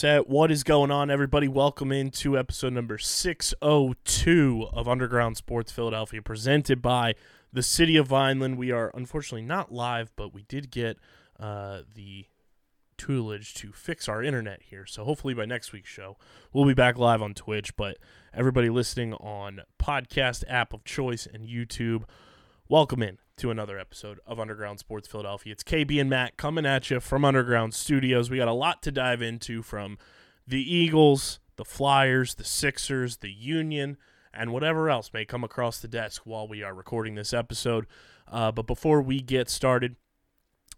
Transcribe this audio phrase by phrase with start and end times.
[0.00, 0.30] Set.
[0.30, 1.46] What is going on, everybody?
[1.46, 7.16] Welcome into episode number 602 of Underground Sports Philadelphia, presented by
[7.52, 8.56] the City of Vineland.
[8.56, 10.96] We are unfortunately not live, but we did get
[11.38, 12.24] uh, the
[12.96, 14.86] tutelage to fix our internet here.
[14.86, 16.16] So hopefully by next week's show,
[16.50, 17.76] we'll be back live on Twitch.
[17.76, 17.98] But
[18.32, 22.04] everybody listening on podcast app of choice and YouTube,
[22.70, 25.52] welcome in to another episode of Underground Sports Philadelphia.
[25.52, 28.28] It's KB and Matt coming at you from Underground Studios.
[28.28, 29.96] We got a lot to dive into from
[30.46, 33.96] the Eagles, the Flyers, the Sixers, the Union,
[34.34, 37.86] and whatever else may come across the desk while we are recording this episode.
[38.28, 39.96] Uh, but before we get started,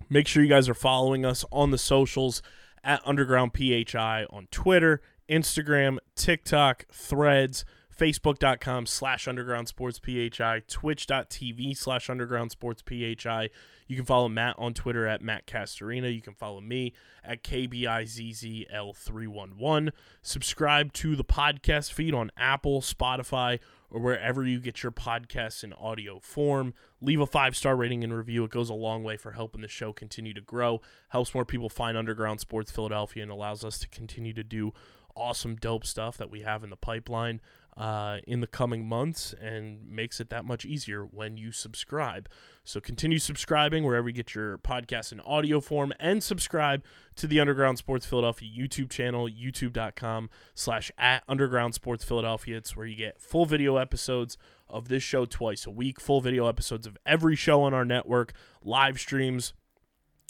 [0.09, 2.43] make sure you guys are following us on the socials
[2.85, 7.65] at Underground PHI on Twitter, Instagram, TikTok, Threads,
[7.97, 13.51] Facebook.com slash Underground Sports PHI, Twitch.tv slash Underground Sports PHI.
[13.87, 16.13] You can follow Matt on Twitter at Matt Castorina.
[16.15, 19.91] You can follow me at KBIZZL311.
[20.23, 25.73] Subscribe to the podcast feed on Apple, Spotify, or wherever you get your podcasts in
[25.75, 26.75] audio form.
[27.01, 28.43] Leave a five star rating and review.
[28.45, 31.69] It goes a long way for helping the show continue to grow, helps more people
[31.69, 34.73] find Underground Sports Philadelphia, and allows us to continue to do
[35.15, 37.39] awesome, dope stuff that we have in the pipeline
[37.77, 42.29] uh, in the coming months and makes it that much easier when you subscribe.
[42.65, 46.85] So continue subscribing wherever you get your podcasts in audio form and subscribe
[47.17, 52.59] to the Underground Sports Philadelphia YouTube channel, youtube.com slash at Underground Sports Philadelphia.
[52.59, 54.37] It's where you get full video episodes
[54.69, 58.33] of this show twice a week, full video episodes of every show on our network,
[58.63, 59.55] live streams,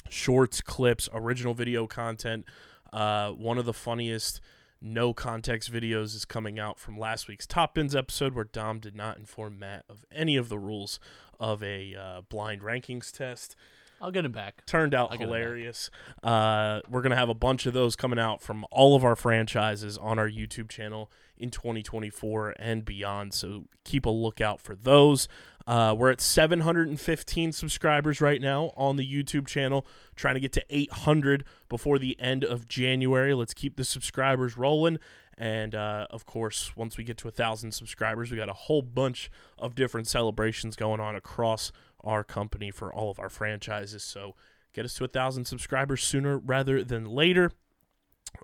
[0.08, 2.44] shorts, clips, original video content.
[2.92, 4.40] Uh, one of the funniest
[4.82, 8.96] no context videos is coming out from last week's Top Bins episode where Dom did
[8.96, 10.98] not inform Matt of any of the rules
[11.38, 13.54] of a uh, blind rankings test.
[14.00, 14.66] I'll get him back.
[14.66, 15.38] Turned out I'll get it back.
[15.38, 15.90] hilarious.
[16.24, 19.14] Uh, we're going to have a bunch of those coming out from all of our
[19.14, 23.32] franchises on our YouTube channel in 2024 and beyond.
[23.32, 25.28] So keep a lookout for those.
[25.66, 29.86] Uh, we're at 715 subscribers right now on the YouTube channel,
[30.16, 33.34] trying to get to 800 before the end of January.
[33.34, 34.98] Let's keep the subscribers rolling.
[35.38, 38.82] And uh, of course, once we get to a thousand subscribers, we got a whole
[38.82, 41.72] bunch of different celebrations going on across
[42.04, 44.02] our company for all of our franchises.
[44.02, 44.34] So
[44.72, 47.50] get us to a thousand subscribers sooner rather than later.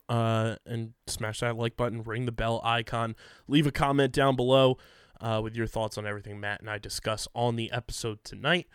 [0.09, 4.77] Uh, and smash that like button, ring the bell icon, leave a comment down below
[5.21, 8.67] uh, with your thoughts on everything Matt and I discuss on the episode tonight.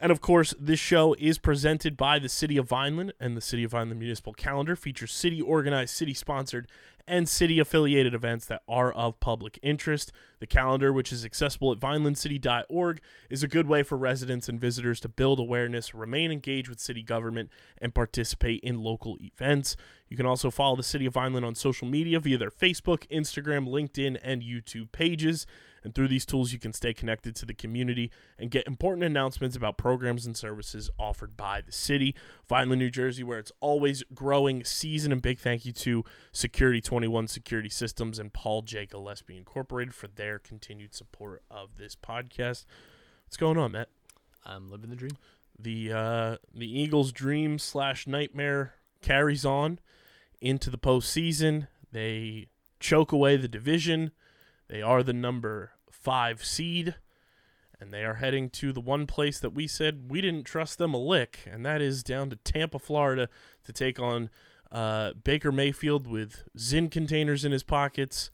[0.00, 3.64] And of course, this show is presented by the City of Vineland, and the City
[3.64, 6.68] of Vineland Municipal Calendar features city organized, city sponsored,
[7.06, 10.10] and city affiliated events that are of public interest.
[10.38, 15.00] The calendar, which is accessible at vinelandcity.org, is a good way for residents and visitors
[15.00, 19.76] to build awareness, remain engaged with city government, and participate in local events.
[20.08, 23.68] You can also follow the City of Vineland on social media via their Facebook, Instagram,
[23.68, 25.46] LinkedIn, and YouTube pages.
[25.82, 29.56] And through these tools, you can stay connected to the community and get important announcements
[29.56, 32.14] about programs and services offered by the city.
[32.46, 35.12] Finally, New Jersey, where it's always growing season.
[35.12, 38.86] And big thank you to Security 21 Security Systems and Paul J.
[38.86, 42.64] Gillespie Incorporated for their continued support of this podcast.
[43.24, 43.88] What's going on, Matt?
[44.44, 45.16] I'm living the dream.
[45.58, 49.78] The uh, the Eagles' dream slash nightmare carries on
[50.40, 51.68] into the postseason.
[51.92, 52.48] They
[52.78, 54.12] choke away the division.
[54.70, 56.94] They are the number five seed,
[57.80, 60.94] and they are heading to the one place that we said we didn't trust them
[60.94, 63.28] a lick, and that is down to Tampa, Florida,
[63.64, 64.30] to take on
[64.70, 68.30] uh, Baker Mayfield with Zyn containers in his pockets,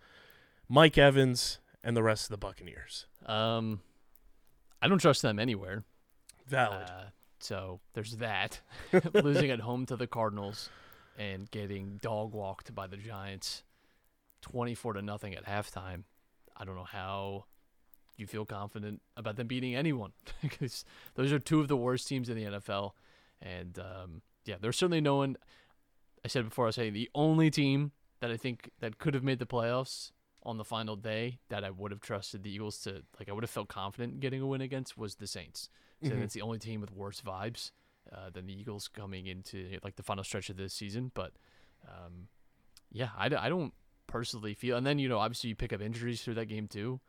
[0.68, 3.06] Mike Evans, and the rest of the Buccaneers.
[3.24, 3.80] Um,
[4.82, 5.84] I don't trust them anywhere.
[6.46, 6.82] Valid.
[6.82, 7.04] Uh,
[7.40, 8.60] so there's that.
[9.14, 10.68] Losing at home to the Cardinals
[11.18, 13.62] and getting dog walked by the Giants,
[14.42, 16.02] twenty-four to nothing at halftime.
[16.56, 17.44] I don't know how
[18.16, 20.12] you feel confident about them beating anyone
[20.42, 22.92] because those are two of the worst teams in the NFL,
[23.42, 25.36] and um, yeah, there's certainly no one.
[26.24, 29.22] I said before, I was saying the only team that I think that could have
[29.22, 30.10] made the playoffs
[30.42, 33.42] on the final day that I would have trusted the Eagles to like I would
[33.44, 35.68] have felt confident in getting a win against was the Saints.
[36.02, 36.22] So Mhm.
[36.22, 37.72] it's the only team with worse vibes
[38.12, 41.10] uh, than the Eagles coming into like the final stretch of this season.
[41.14, 41.32] But
[41.86, 42.28] um,
[42.92, 43.74] yeah, I don't
[44.06, 44.76] personally feel.
[44.76, 47.00] And then you know obviously you pick up injuries through that game too,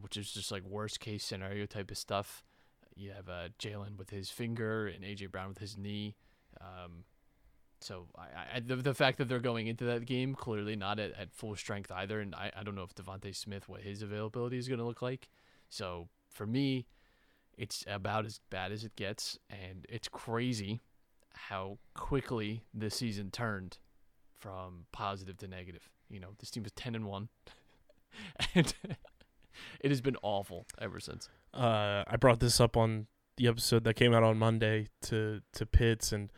[0.00, 2.42] which is just like worst case scenario type of stuff.
[2.94, 6.16] You have uh, Jalen with his finger and AJ Brown with his knee.
[6.60, 7.04] Um,
[7.80, 11.12] so I, I the, the fact that they're going into that game clearly not at,
[11.12, 14.58] at full strength either, and I, I don't know if DeVonta Smith what his availability
[14.58, 15.28] is going to look like.
[15.68, 16.86] So for me,
[17.56, 20.80] it's about as bad as it gets, and it's crazy
[21.34, 23.78] how quickly this season turned
[24.38, 25.90] from positive to negative.
[26.10, 27.28] You know, this team was ten and one,
[28.54, 28.74] and
[29.80, 31.28] it has been awful ever since.
[31.54, 35.66] uh, I brought this up on the episode that came out on Monday to to
[35.66, 36.30] Pitts, and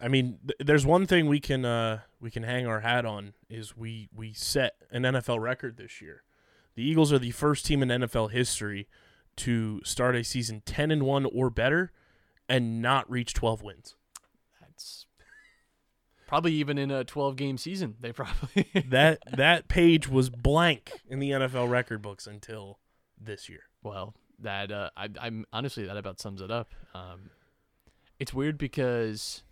[0.00, 3.34] I mean, th- there's one thing we can uh, we can hang our hat on
[3.48, 6.22] is we we set an NFL record this year.
[6.74, 8.88] The Eagles are the first team in NFL history
[9.36, 11.92] to start a season ten and one or better,
[12.48, 13.94] and not reach twelve wins.
[14.60, 15.03] That's
[16.34, 17.94] probably even in a twelve game season.
[18.00, 22.80] They probably That that page was blank in the NFL record books until
[23.20, 23.60] this year.
[23.84, 26.72] Well, that uh, I, I'm honestly that about sums it up.
[26.92, 27.30] Um,
[28.18, 29.44] it's weird because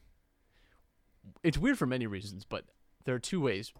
[1.44, 2.64] it's weird for many reasons, but
[3.04, 3.72] there are two ways.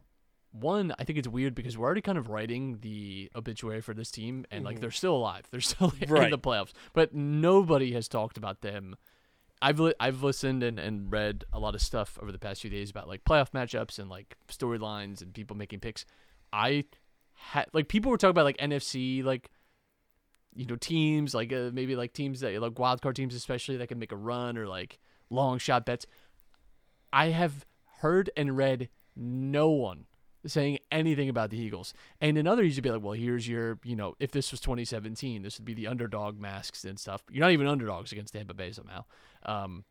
[0.53, 4.11] One, I think it's weird because we're already kind of writing the obituary for this
[4.11, 4.81] team, and like Mhm.
[4.81, 8.95] they're still alive, they're still in the playoffs, but nobody has talked about them.
[9.63, 12.71] I've li- I've listened and, and read a lot of stuff over the past few
[12.71, 16.05] days about like playoff matchups and like storylines and people making picks.
[16.53, 16.85] I
[17.35, 19.51] had like people were talking about like NFC like
[20.55, 23.87] you know teams like uh, maybe like teams that like wild card teams especially that
[23.87, 24.99] can make a run or like
[25.31, 26.07] long shot bets.
[27.13, 27.65] I have
[28.01, 30.07] heard and read no one
[30.45, 31.95] saying anything about the Eagles.
[32.21, 35.43] And in other you'd be like, well, here's your, you know, if this was 2017,
[35.43, 37.23] this would be the underdog masks and stuff.
[37.31, 39.05] You're not even underdogs against Tampa Bay somehow.
[39.47, 39.85] Um,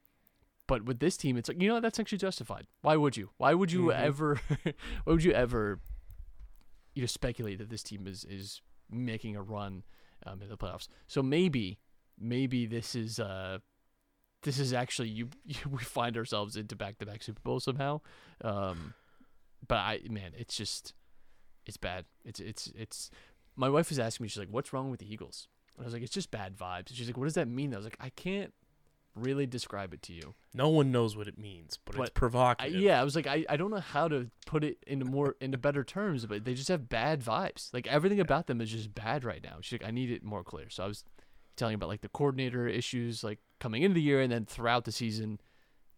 [0.68, 2.68] but with this team, it's like, you know, that's actually justified.
[2.82, 3.32] Why would you?
[3.38, 3.96] Why would you Mhm.
[4.00, 4.74] ever, why
[5.14, 5.80] would you ever,
[6.94, 9.84] you know, speculate that this team is, is making a run
[10.26, 10.88] um, in the playoffs?
[11.08, 11.80] So maybe,
[12.20, 13.60] maybe this is, uh,
[14.44, 18.02] this is actually you, you we find ourselves into back-to-back Super Bowls somehow.
[18.44, 18.94] Um,
[19.68, 20.94] but I man, it's just
[21.68, 22.06] it's bad.
[22.26, 23.12] It's it's it's.
[23.56, 25.94] My wife was asking me, she's like, "What's wrong with the Eagles?" And I was
[25.94, 27.98] like, "It's just bad vibes." And she's like, "What does that mean?" I was like,
[28.00, 28.52] "I can't
[29.16, 32.12] really describe it to you." No one knows what it means, but, it's But I,
[32.14, 32.80] provocative.
[32.82, 35.58] yeah, I was like, I, I don't know how to put it into more into
[35.58, 37.74] better terms, but they just have bad vibes.
[37.74, 39.58] Like everything about them is just bad right now.
[39.62, 40.70] She's like, I need it more clear.
[40.70, 41.04] So I was
[41.56, 44.92] telling about like the coordinator issues, like coming into the year and then throughout the
[44.92, 45.40] season,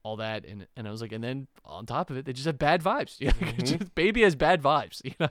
[0.04, 2.46] all that, and and I was like, and then on top of it, they just
[2.46, 3.16] have bad vibes.
[3.20, 3.94] Yeah, Mhm.
[3.96, 5.02] baby has bad vibes.
[5.06, 5.30] You know.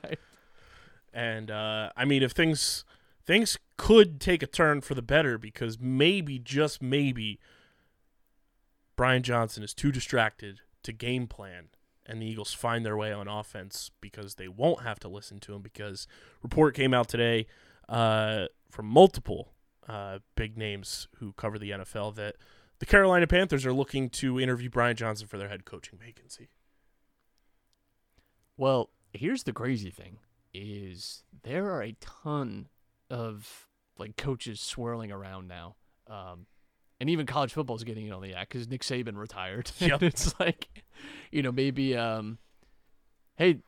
[1.12, 2.84] And uh, I mean, if things
[3.24, 7.38] things could take a turn for the better, because maybe just maybe
[8.96, 11.68] Brian Johnson is too distracted to game plan,
[12.06, 15.54] and the Eagles find their way on offense because they won't have to listen to
[15.54, 15.62] him.
[15.62, 16.06] Because
[16.42, 17.46] report came out today
[17.88, 19.52] uh, from multiple
[19.88, 22.36] uh, big names who cover the NFL that
[22.78, 26.48] the Carolina Panthers are looking to interview Brian Johnson for their head coaching vacancy.
[28.56, 30.18] Well, here's the crazy thing:
[30.52, 32.68] is there are a ton
[33.10, 35.76] of like coaches swirling around now,
[36.08, 36.46] um,
[37.02, 39.72] and even college football is getting in on the act because Nick Saban retired.
[39.80, 40.04] Yep.
[40.04, 40.68] It's like,
[41.32, 42.38] you know, maybe, um,
[43.34, 43.58] hey,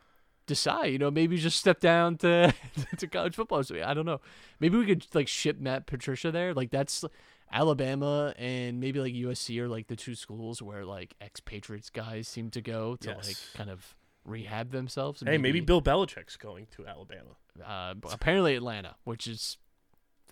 [0.46, 2.54] decide, you know, maybe just step down to
[2.98, 3.64] to college football.
[3.64, 4.20] So I don't know.
[4.60, 6.54] Maybe we could like ship Matt Patricia there.
[6.54, 7.04] Like that's
[7.52, 12.50] Alabama and maybe like USC are like the two schools where like ex-Patriots guys seem
[12.50, 15.24] to go to like kind of rehab themselves.
[15.26, 17.34] Hey, maybe Bill Belichick's going to Alabama.
[17.66, 19.58] uh, apparently Atlanta, which is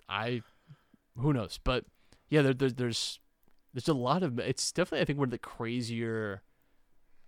[0.07, 0.41] I
[1.17, 1.83] who knows, but
[2.33, 3.19] yeah, there, there, there's
[3.73, 6.41] there's a lot of it's definitely I think one of the crazier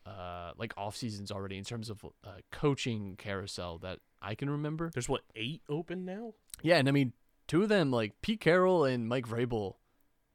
[0.05, 4.89] uh like off seasons already in terms of uh, coaching carousel that I can remember.
[4.91, 6.33] There's what eight open now.
[6.63, 7.13] Yeah, and I mean
[7.47, 9.75] two of them like Pete Carroll and Mike Vrabel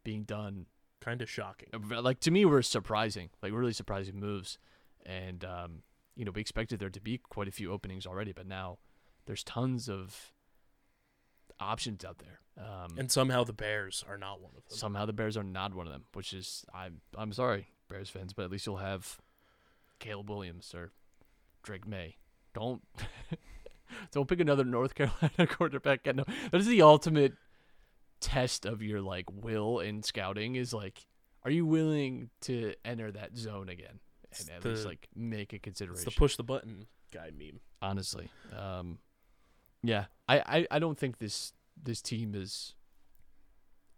[0.05, 0.67] being done
[1.01, 1.71] Kind of shocking.
[1.73, 4.59] uh, like to me were surprising, like really surprising moves,
[5.07, 5.83] and um,
[6.15, 8.79] you know we expected there to be quite a few openings already, but now
[9.25, 10.35] there's tons of
[11.59, 12.41] options out there.
[12.61, 14.77] Um, And somehow the Bears are not one of them.
[14.77, 18.33] somehow the Bears are not one of them, which is I'm I'm sorry Bears fans,
[18.35, 19.19] but at least you'll have
[19.99, 20.93] Caleb Williams or
[21.63, 22.17] Drake Maye.
[22.55, 22.83] Don't
[24.13, 26.05] don't pick another North Carolina quarterback.
[26.07, 27.35] No, that is the ultimate
[28.21, 30.57] test of your like will in scouting.
[30.57, 31.07] Is like,
[31.45, 34.01] are you willing to enter that zone again?
[34.39, 36.05] and at the- least like make a It's consideration.
[36.05, 37.61] the push the button guy meme.
[37.83, 38.29] honestly.
[38.57, 38.99] Um,
[39.83, 42.75] yeah, I, I, I don't think this this team is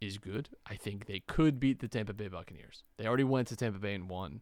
[0.00, 0.48] is good.
[0.66, 2.82] I think they could beat the Tampa Bay Buccaneers.
[2.96, 4.40] They already went to Tampa Bay and won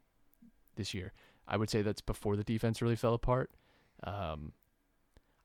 [0.77, 1.13] this year.
[1.47, 3.51] I would say that's before the defense really fell apart.
[4.05, 4.53] Um,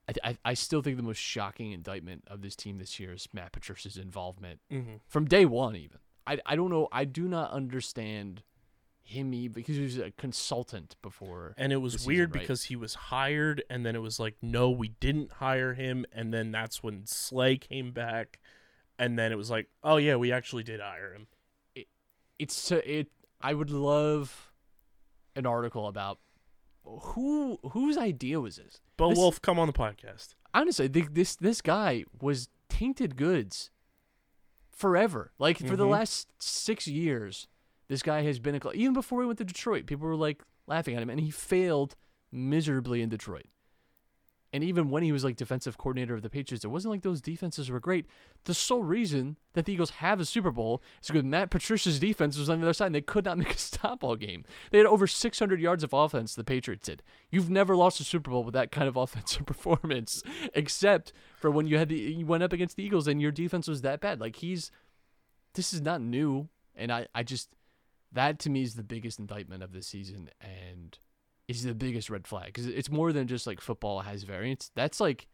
[0.07, 3.27] I, I I still think the most shocking indictment of this team this year is
[3.33, 4.95] Matt Patricia's involvement Mm-hmm.
[5.07, 5.75] from day one.
[5.75, 5.97] Even
[6.27, 6.87] I I don't know.
[6.91, 8.43] I do not understand
[9.07, 11.53] him because he was a consultant before.
[11.57, 12.41] And it was the season, weird right?
[12.41, 16.33] because he was hired, and then it was like, no, we didn't hire him, and
[16.33, 18.39] then that's when Slay came back,
[19.00, 21.27] and then it was like, oh yeah, we actually did hire him.
[21.75, 21.88] it,
[22.39, 23.07] it's it
[23.41, 24.51] I would love
[25.35, 26.19] an article about
[26.83, 28.79] who whose idea was this.
[28.97, 30.35] Bo This- Wulf, come on the podcast.
[30.53, 33.69] Honestly, th- this this guy was tainted goods
[34.71, 35.31] forever.
[35.39, 35.91] Like for the Mhm.
[35.91, 37.47] last 6 years,
[37.88, 40.96] this guy has been a even before he went to Detroit, people were like laughing
[40.96, 41.96] at him and he failed
[42.32, 43.46] miserably in Detroit.
[44.54, 47.20] And even when he was like defensive coordinator of the Patriots, it wasn't like those
[47.20, 48.06] defenses were great.
[48.46, 52.38] The sole reason that the Eagles have a Super Bowl is because Matt Patricia's defense
[52.38, 54.46] was on the other side and they could not make a stop all game.
[54.72, 57.04] They had over 600 yards of offense, the Patriots did.
[57.30, 60.24] You've never lost a Super Bowl with that kind of offensive performance,
[60.54, 63.68] except for when you had the you went up against the Eagles and your defense
[63.68, 64.22] was that bad.
[64.22, 64.72] Like he's
[65.56, 66.48] this is not new.
[66.77, 67.50] And I, I just
[68.15, 70.98] that to me is the biggest indictment of this season and
[71.48, 74.72] is the biggest red flag because it's more than just like football has variance.
[74.75, 75.27] That's like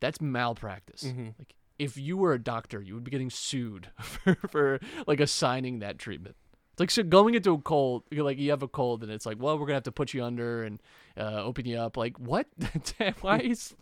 [0.00, 1.04] that's malpractice.
[1.04, 1.34] Mhm.
[1.38, 5.78] Like if you were a doctor, you would be getting sued for, for like assigning
[5.78, 6.36] that treatment.
[6.72, 9.38] It's like so going into a cold, like you have a cold, and it's like,
[9.40, 10.82] well, we're gonna have to put you under and
[11.16, 11.96] uh, open you up.
[11.96, 12.46] Like what?
[13.20, 13.74] Why is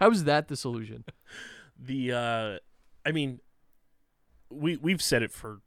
[0.00, 1.04] how is that the solution?
[1.78, 2.58] the uh
[3.04, 3.40] I mean
[4.50, 5.60] we we've said it for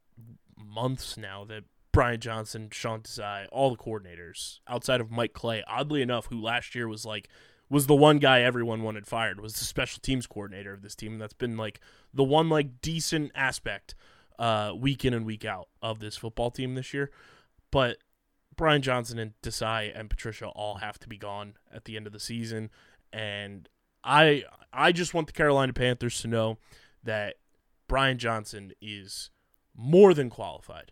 [0.58, 1.64] months now that
[1.98, 6.76] Brian Johnson, Sean Desai, all the coordinators outside of Mike Clay, oddly enough, who last
[6.76, 7.28] year was like
[7.72, 11.14] was the one guy everyone wanted fired, was the special teams coordinator of this team.
[11.14, 11.80] And that's been like
[12.14, 13.96] the one like decent aspect
[14.38, 17.10] uh week in and week out of this football team this year.
[17.72, 17.98] But
[18.56, 22.14] Brian Johnson and Desai and Patricia all have to be gone at the end of
[22.14, 22.70] the season.
[23.12, 23.68] And
[24.04, 26.60] I I just want the Carolina Panthers to know
[27.04, 27.38] that
[27.88, 29.32] Brian Johnson is
[29.76, 30.92] more than qualified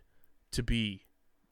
[0.56, 1.04] to be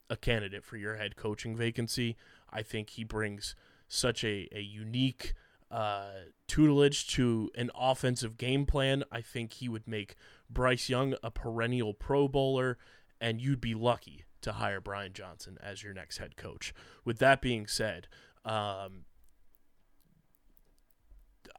[0.09, 2.17] a candidate for your head coaching vacancy.
[2.51, 3.55] I think he brings
[3.87, 5.33] such a, a unique
[5.69, 6.09] uh,
[6.47, 9.03] tutelage to an offensive game plan.
[9.11, 10.15] I think he would make
[10.49, 12.77] Bryce Young a perennial Pro Bowler,
[13.21, 16.73] and you'd be lucky to hire Brian Johnson as your next head coach.
[17.03, 18.07] With that being said,
[18.43, 19.05] um,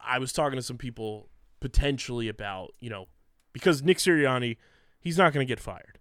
[0.01, 1.29] I was talking to some people
[1.61, 3.07] potentially about, you know,
[3.53, 4.57] because Nick Sirianni,
[4.99, 5.99] he's not going to get fired.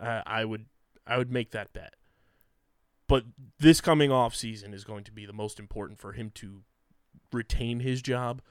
[0.00, 0.66] Uh, I would
[1.08, 1.94] I would make that bet.
[3.08, 3.24] But
[3.58, 6.62] this coming off season is going to be the most important for him to
[7.32, 8.42] retain his job.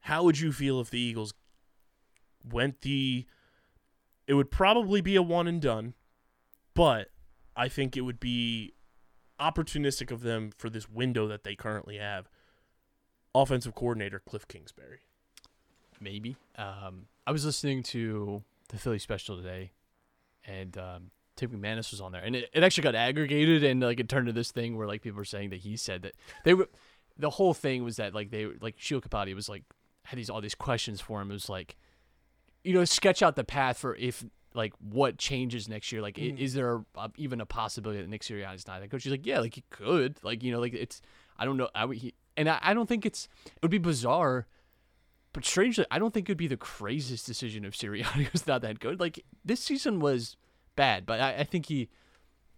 [0.00, 1.34] How would you feel if the Eagles
[2.42, 3.26] went the
[4.26, 5.94] it would probably be a one and done,
[6.74, 7.08] but
[7.56, 8.74] I think it would be
[9.40, 12.28] opportunistic of them for this window that they currently have.
[13.34, 15.00] Offensive coordinator Cliff Kingsbury.
[16.00, 16.36] Maybe.
[16.56, 19.72] Um, I was listening to the Philly special today,
[20.46, 24.00] and um, Tim McManus was on there, and it, it actually got aggregated, and like
[24.00, 26.12] it turned to this thing where like people were saying that he said that
[26.44, 26.68] they were.
[27.16, 29.64] The whole thing was that like they like Sheil Kapadia was like
[30.04, 31.30] had these all these questions for him.
[31.30, 31.76] It was like,
[32.62, 36.00] you know, sketch out the path for if like what changes next year.
[36.02, 36.38] Like, i- mm-hmm.
[36.38, 39.04] is there a, even a possibility that Nick Sirianni is not that coach?
[39.04, 40.18] He's like, yeah, like he could.
[40.22, 41.00] Like, you know, like it's
[41.38, 41.68] I don't know.
[41.74, 44.46] I would he and I, I don't think it's it would be bizarre.
[45.34, 48.62] But strangely, I don't think it would be the craziest decision if Sirianni was not
[48.62, 48.98] that good.
[48.98, 50.36] Like this season was
[50.78, 51.88] bad, but I, I think he,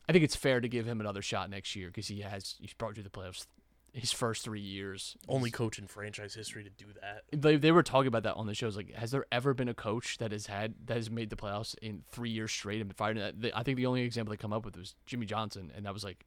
[0.08, 2.72] I think it's fair to give him another shot next year because he has he's
[2.74, 3.46] brought you the playoffs
[3.92, 5.16] his first three years.
[5.28, 7.24] Only coach in franchise history to do that.
[7.32, 8.76] They, they were talking about that on the shows.
[8.76, 11.74] Like, has there ever been a coach that has had that has made the playoffs
[11.82, 13.16] in three years straight and been fired?
[13.18, 15.92] And I think the only example they come up with was Jimmy Johnson, and that
[15.92, 16.24] was like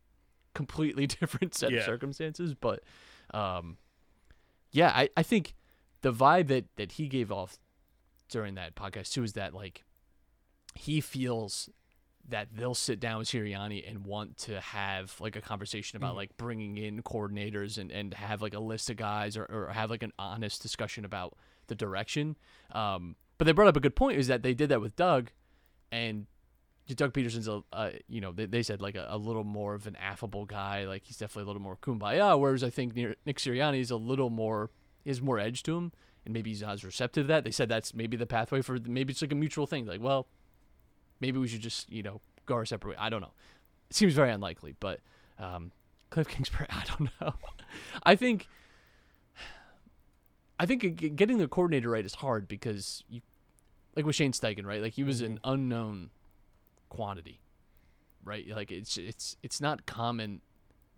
[0.53, 1.79] completely different set Yeah.
[1.79, 2.53] of circumstances.
[2.53, 2.83] But,
[3.33, 3.77] um,
[4.71, 5.53] yeah, I, I think
[6.01, 7.57] the vibe that that he gave off
[8.29, 9.83] during that podcast too is that like
[10.75, 11.69] he feels
[12.29, 16.35] that they'll sit down with Sirianni and want to have like a conversation about like
[16.37, 20.03] bringing in coordinators and, and have like a list of guys or, or have like
[20.03, 21.35] an honest discussion about
[21.67, 22.37] the direction.
[22.71, 25.31] Um, but they brought up a good point is that they did that with Doug
[25.91, 26.27] and
[26.95, 29.87] Doug Pederson's a, uh, you know, they, they said like a, a little more of
[29.87, 30.85] an affable guy.
[30.85, 32.39] Like he's definitely a little more kumbaya.
[32.39, 34.69] Whereas I think Nick Nick Sirianni is a little more,
[35.03, 35.91] he has more edge to him.
[36.25, 37.43] And maybe he's not as receptive to that.
[37.43, 39.85] They said that's maybe the pathway for, maybe it's like a mutual thing.
[39.85, 40.27] Like, well,
[41.23, 42.97] maybe we should just you know go our separate way.
[42.99, 43.33] I don't know.
[43.89, 44.99] It seems very unlikely, but
[45.39, 45.71] Um,
[46.09, 47.33] Cliff Kingsbury, I don't know.
[48.03, 48.47] I think,
[50.59, 53.21] I think getting the coordinator right is hard because you,
[53.95, 54.81] like with Shane Steichen, right?
[54.81, 56.11] Like he was an unknown
[56.89, 57.39] quantity,
[58.23, 58.47] right?
[58.47, 60.41] Like it's it's it's not common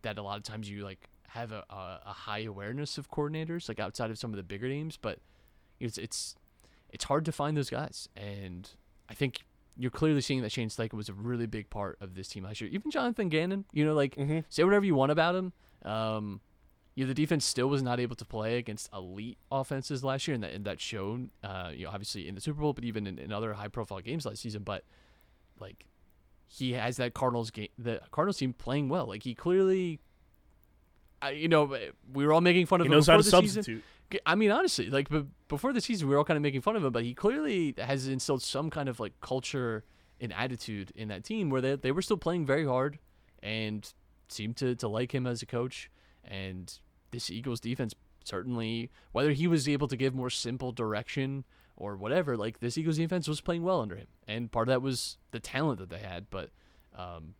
[0.01, 3.67] that a lot of times you like have a, a, a high awareness of coordinators,
[3.69, 5.19] like outside of some of the bigger names, but
[5.79, 6.35] it's it's
[6.89, 8.69] it's hard to find those guys, and
[9.09, 9.45] I think
[9.77, 12.61] you're clearly seeing that Shane Steichen was a really big part of this team last
[12.61, 12.69] year.
[12.71, 14.45] Even Jonathan Gannon, you know, like Mhm.
[14.49, 15.53] say whatever you want about him.
[15.83, 16.41] Um,
[16.95, 20.35] you know, the defense still was not able to play against elite offenses last year,
[20.35, 23.05] and that and that showed, uh, you know, obviously in the Super Bowl, but even
[23.05, 24.63] in, in other high profile games last season.
[24.63, 24.85] But
[25.59, 25.85] like,
[26.47, 29.07] he has that Cardinals game, the Cardinals team playing well.
[29.07, 29.99] Like he clearly,
[31.21, 31.75] I, you know,
[32.13, 33.83] we were all making fun of He him knows how to the season.
[34.25, 36.75] I mean, honestly, like b- before the season, we were all kind of making fun
[36.75, 39.83] of him, but he clearly has instilled some kind of like culture
[40.21, 42.99] and attitude in that team where they they were still playing very hard
[43.43, 43.93] and
[44.29, 45.89] seemed to to like him as a coach.
[46.23, 46.71] And
[47.11, 47.93] this Eagles defense
[48.23, 51.43] certainly, whether he was able to give more simple direction
[51.77, 54.81] or whatever, like this Eagles defense was playing well under him, and part of that
[54.81, 56.29] was the talent that they had.
[56.29, 56.49] But
[56.95, 57.35] um,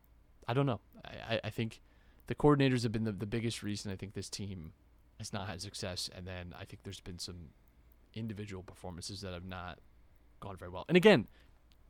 [0.48, 0.82] I don't know.
[1.06, 1.82] I, I- I think
[2.28, 4.74] the coordinators have been the, the biggest reason I think this team
[5.18, 6.10] has not had success.
[6.16, 7.50] And then I think there's been some
[8.14, 9.80] individual performances that have not
[10.40, 10.86] gone very well.
[10.88, 11.28] And again,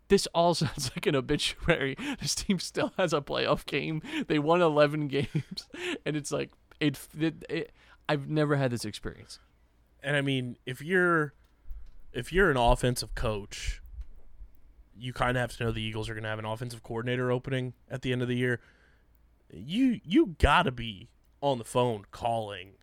[0.07, 1.95] this all sounds like an obituary.
[2.19, 4.01] This team still has a playoff game.
[4.27, 5.67] They won 11 games,
[6.05, 6.99] and it's like it.
[7.19, 7.71] it, it
[8.07, 9.39] I've never had this experience.
[10.03, 11.33] And I mean, if you're
[12.13, 13.81] if you're an offensive coach,
[14.97, 17.31] you kind of have to know the Eagles are going to have an offensive coordinator
[17.31, 18.61] opening at the end of the year.
[19.51, 21.09] You you got to be
[21.41, 22.75] on the phone calling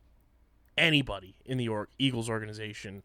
[0.77, 3.03] anybody in the or- Eagles organization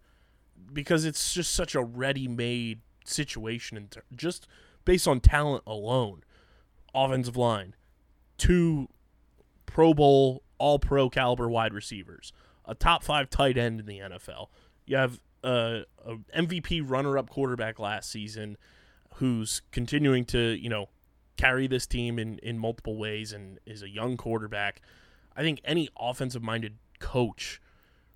[0.74, 4.48] because it's just such a ready-made situation in ter- just
[4.86, 6.24] based on talent alone.
[6.96, 7.76] Offensive line,
[8.38, 8.88] two
[9.66, 12.34] Pro Bowl, All Pro caliber wide receivers,
[12.66, 14.48] a top five tight end in the NFL.
[14.86, 18.58] You have uh, a MVP runner-up quarterback last season,
[19.16, 20.90] who's continuing to you know
[21.38, 24.82] carry this team in in multiple ways and is a young quarterback.
[25.36, 27.62] I think any offensive-minded coach,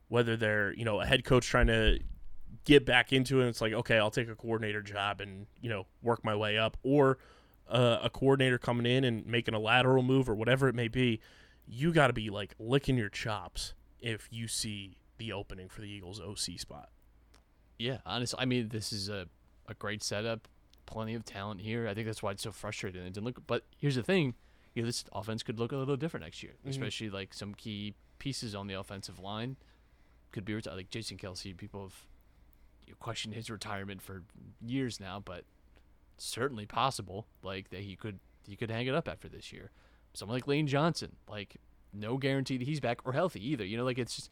[0.07, 1.99] whether they're you know a head coach trying to
[2.65, 5.69] get back into it, and it's like okay, I'll take a coordinator job and you
[5.69, 7.17] know work my way up, or
[7.71, 11.19] uh, a coordinator coming in and making a lateral move or whatever it may be,
[11.65, 15.89] you got to be like licking your chops if you see the opening for the
[15.89, 16.89] Eagles OC spot.
[17.79, 19.27] Yeah, honestly, I mean, this is a,
[19.67, 20.47] a great setup.
[20.85, 21.87] Plenty of talent here.
[21.87, 23.01] I think that's why it's so frustrating.
[23.01, 23.41] It didn't look.
[23.47, 24.35] But here's the thing,
[24.75, 27.95] you know, this offense could look a little different next year, especially like some key
[28.21, 29.55] pieces on the offensive line
[30.31, 30.75] could be retired.
[30.75, 34.21] Like Jason Kelce, people have questioned his retirement for
[34.63, 35.43] years now, but
[36.19, 37.25] certainly possible.
[37.41, 39.71] Like that he could he could hang it up after this year.
[40.13, 41.57] Someone like Lane Johnson, like
[41.91, 43.65] no guarantee that he's back or healthy either.
[43.65, 44.29] You know, like it's just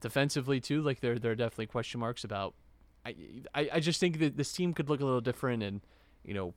[0.00, 0.82] defensively too.
[0.82, 2.54] Like there there are definitely question marks about.
[3.06, 3.14] I
[3.54, 5.80] I, I just think that this team could look a little different, and
[6.26, 6.52] you know,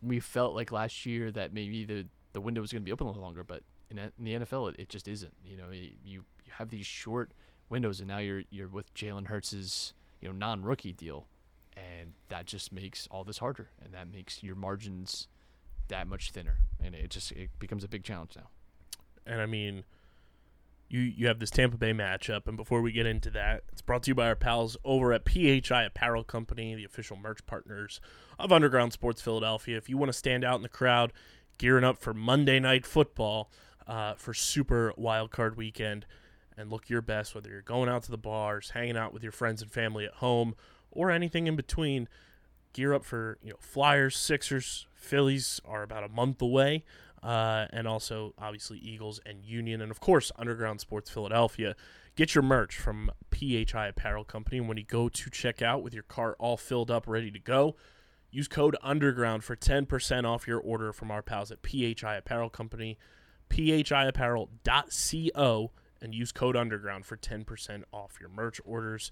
[0.00, 3.08] we felt like last year that maybe the the window was going to be open
[3.08, 5.34] a little longer, but in, in the NFL it, it just isn't.
[5.44, 7.32] You know, you you have these short
[7.68, 11.26] windows, and now you're you're with Jalen Hurts's you know non rookie deal,
[11.76, 15.28] and that just makes all this harder, and that makes your margins
[15.88, 18.48] that much thinner, and it just it becomes a big challenge now.
[19.26, 19.84] And I mean,
[20.88, 24.04] you you have this Tampa Bay matchup, and before we get into that, it's brought
[24.04, 28.00] to you by our pals over at PHI Apparel Company, the official merch partners
[28.38, 29.76] of Underground Sports Philadelphia.
[29.76, 31.12] If you want to stand out in the crowd,
[31.58, 33.50] gearing up for Monday Night Football
[33.88, 36.06] uh, for Super Wild Card Weekend,
[36.56, 39.32] and look your best, whether you're going out to the bars, hanging out with your
[39.32, 40.54] friends and family at home,
[40.90, 42.08] or anything in between.
[42.74, 46.84] Gear up for you know Flyers, Sixers, Phillies are about a month away
[47.22, 51.74] uh, and also obviously Eagles and Union, and of course Underground Sports Philadelphia.
[52.16, 54.60] Get your merch from PHI Apparel Company.
[54.60, 57.76] When you go to check out with your cart all filled up, ready to go,
[58.30, 62.98] use code Underground for 10% off your order from our pals at PHI Apparel Company,
[63.48, 69.10] phiapparel.co, and use code Underground for 10% off your merch orders.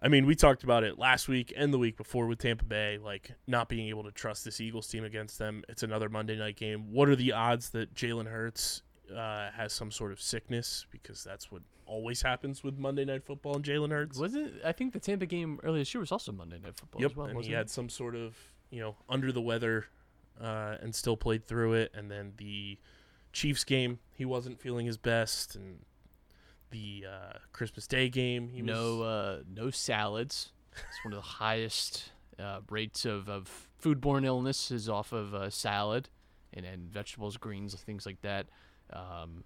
[0.00, 2.98] I mean, we talked about it last week and the week before with Tampa Bay,
[3.02, 5.64] like not being able to trust this Eagles team against them.
[5.68, 6.92] It's another Monday night game.
[6.92, 10.86] What are the odds that Jalen Hurts uh, has some sort of sickness?
[10.92, 14.18] Because that's what always happens with Monday night football and Jalen Hurts.
[14.18, 14.52] Was it?
[14.64, 17.16] I think the Tampa game earlier this year was also Monday Night Football Yep, as
[17.16, 17.26] well.
[17.26, 17.56] and he it?
[17.56, 18.36] had some sort of
[18.70, 19.86] you know under the weather,
[20.40, 21.90] uh, and still played through it.
[21.94, 22.78] And then the
[23.32, 25.80] Chiefs game, he wasn't feeling his best, and
[26.70, 30.52] the uh, Christmas Day game, he no was uh, no salads.
[30.72, 35.50] It's one of the highest uh, rates of, of foodborne illness is off of uh,
[35.50, 36.08] salad.
[36.52, 38.46] and and vegetables, greens, things like that.
[38.92, 39.44] Um,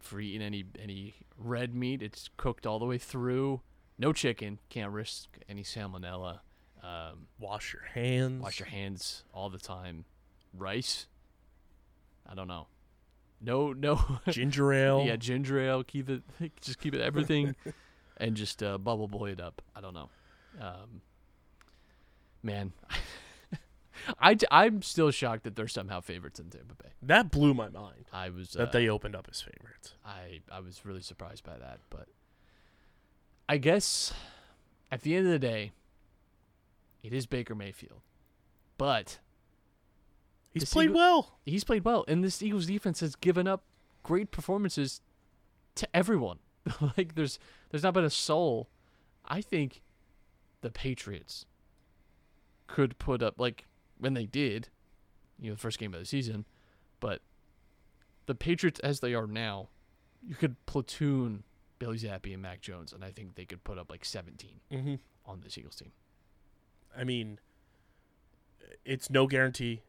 [0.00, 3.60] for eating any any red meat, it's cooked all the way through.
[3.98, 4.60] No chicken.
[4.68, 6.40] Can't risk any salmonella.
[6.82, 8.40] Um, Wash your hands.
[8.42, 10.04] wash your hands all the time.
[10.54, 11.06] Rice.
[12.30, 12.68] I don't know.
[13.40, 14.00] No, no.
[14.30, 15.04] ginger ale.
[15.06, 15.84] yeah, ginger ale.
[15.84, 16.22] Keep it.
[16.60, 17.54] Just keep it everything,
[18.16, 19.62] and just uh, bubble boy it up.
[19.76, 20.08] I don't know.
[20.60, 21.02] Um,
[22.42, 22.72] man,
[24.18, 26.90] I I'm still shocked that they're somehow favorites in Tampa Bay.
[27.02, 29.94] That blew my mind I was uh, that they opened up as favorites.
[30.04, 32.08] I I was really surprised by that, but
[33.48, 34.12] I guess
[34.90, 35.72] at the end of the day,
[37.02, 38.00] it is Baker Mayfield,
[38.76, 39.18] but
[40.60, 41.38] He's The played Eagle- well.
[41.46, 43.62] he's played well, and this Eagles defense has given up
[44.02, 45.00] great performances
[45.76, 46.38] to everyone.
[46.96, 47.38] like there's
[47.70, 48.68] there's not been a soul.
[49.24, 49.82] I think
[50.60, 51.44] the Patriots
[52.66, 53.64] could put up like
[53.98, 54.68] when they did,
[55.40, 56.44] you know, the first game of the season,
[57.00, 57.20] but
[58.26, 59.68] the Patriots as they are now,
[60.26, 61.44] you could platoon
[61.78, 64.94] Bailey Zappe and Mac Jones, and I think they could put up like 17 Mm-hmm.
[65.26, 65.92] on this Eagles team.
[66.96, 67.38] I mean,
[68.84, 69.82] it's no guarantee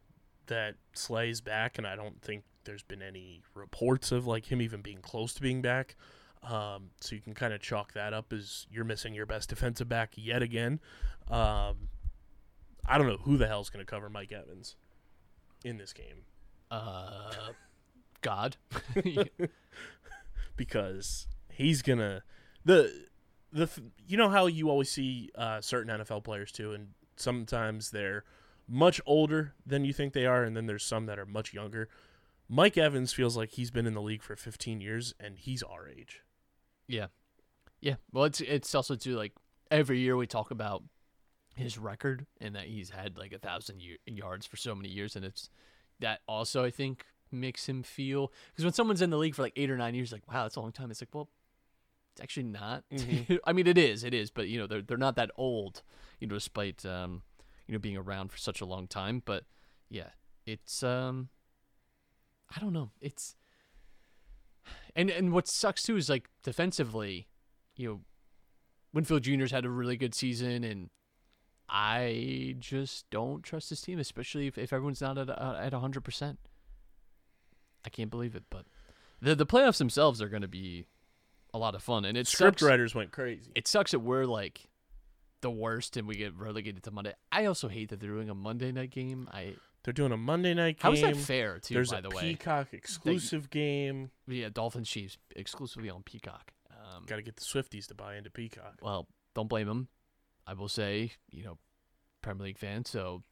[0.49, 4.81] that Slay's back, and I don't think there's been any reports of like him even
[4.81, 5.95] being close to being back.
[6.43, 9.89] Um, so you can kind of chalk that up as you're missing your best defensive
[9.89, 10.79] back yet again.
[11.29, 11.89] Um,
[12.85, 14.75] I don't know who the hell's going to cover Mike Evans
[15.65, 16.23] in this game
[16.71, 17.51] Uh,
[18.21, 18.57] God,
[20.55, 22.23] because he's gonna
[22.65, 23.07] the
[23.51, 23.67] the
[24.07, 28.23] you know how you always see uh, certain NFL players too, and sometimes they're
[28.69, 31.89] much older than you think they are, and then there's some that are much younger.
[32.47, 35.87] Mike Evans feels like he's been in the league for 15 years, and he's our
[35.87, 36.21] age.
[36.87, 37.07] Yeah,
[37.81, 37.95] yeah.
[38.11, 39.33] Well, it's it's also too like
[39.69, 40.83] every year we talk about
[41.55, 45.15] his record and that he's had like a thousand year, yards for so many years,
[45.15, 45.49] and it's
[45.99, 49.53] that also I think makes him feel because when someone's in the league for like
[49.55, 50.89] eight or nine years, like wow, that's a long time.
[50.89, 51.29] It's like well,
[52.13, 52.83] it's actually not.
[53.45, 55.83] I mean, it is, it is, but you know they're they're not that old,
[56.19, 57.21] you know, despite um
[57.69, 59.21] you know being around for such a long time.
[59.23, 59.43] But
[59.89, 60.09] yeah,
[60.45, 61.29] it's um
[62.55, 63.35] I don't know, it's
[64.95, 67.27] and and what sucks too is like defensively,
[67.75, 67.99] you know,
[68.93, 70.89] Winfield Junior's had a really good season, and
[71.69, 76.03] I just don't trust this team, especially if, if everyone's not at a- at hundred
[76.03, 76.39] percent.
[77.85, 78.65] I can't believe it, but
[79.21, 80.85] the the playoffs themselves are going to be
[81.53, 82.67] a lot of fun, and it Script sucks.
[82.69, 83.51] writers went crazy.
[83.55, 84.68] It sucks that we're like
[85.41, 87.13] the worst, and we get relegated to Monday.
[87.31, 89.29] I also hate that they're doing a Monday night game.
[89.31, 90.83] I They're doing a Monday night game.
[90.83, 91.73] how is that fair too?
[91.73, 94.11] There's by a the way, Peacock exclusive game.
[94.27, 96.51] yeah, Dolphins Chiefs exclusively on Peacock.
[96.71, 98.79] Um, Got to get the Swifties to buy into Peacock.
[98.81, 99.87] well, don't blame them.
[100.47, 101.57] I will say, you know,
[102.21, 103.23] Premier League fan, so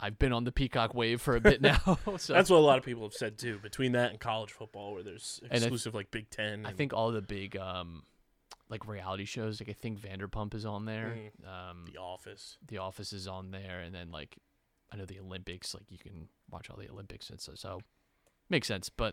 [0.00, 1.98] I've been on the Peacock wave for a bit now.
[2.18, 3.58] so That's what a lot of people have said too.
[3.62, 6.66] Between that and college football, where there's exclusive like Big Ten.
[6.66, 8.02] I think all the big um
[8.74, 11.16] like reality shows, like I think Vanderpump is on there.
[11.44, 11.48] Mhm.
[11.48, 12.58] Um The Office.
[12.66, 14.36] The Office is on there and then like
[14.92, 17.80] I know the Olympics, like you can watch all the Olympics and so so
[18.50, 19.12] makes sense, but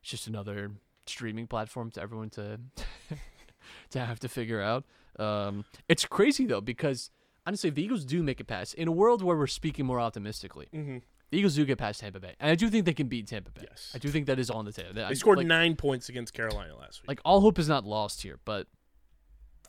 [0.00, 0.70] it's just another
[1.06, 2.60] streaming platform to everyone to
[3.90, 4.84] to have to figure out.
[5.18, 7.10] Um it's crazy though because
[7.46, 10.00] honestly if the Eagles do make it past in a world where we're speaking more
[10.00, 10.98] optimistically, Mm-hmm.
[11.30, 12.34] the Eagles do get past Tampa Bay.
[12.40, 13.64] And I do think they can beat Tampa Bay.
[13.68, 13.92] Yes.
[13.94, 14.90] I do think that is on the table.
[14.94, 17.08] They scored like, nine points against Carolina last week.
[17.08, 18.66] like all hope is not lost here, but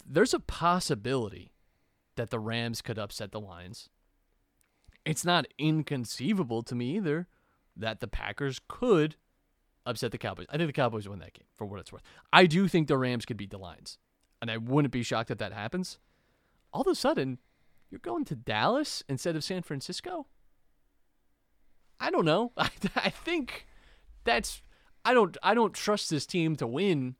[0.09, 1.53] there's a possibility
[2.15, 3.89] that the Rams could upset the Lions.
[5.05, 7.27] It's not inconceivable to me either
[7.77, 9.15] that the Packers could
[9.85, 10.47] upset the Cowboys.
[10.49, 12.01] I think the Cowboys win that game for what it's worth.
[12.33, 13.97] I do think the Rams could beat the Lions,
[14.41, 15.99] and I wouldn't be shocked if that happens.
[16.73, 17.39] All of a sudden,
[17.89, 20.27] you're going to Dallas instead of San Francisco.
[21.99, 22.51] I don't know.
[22.57, 23.67] I, I think
[24.23, 24.61] that's
[25.05, 27.15] I don't I don't trust this team to win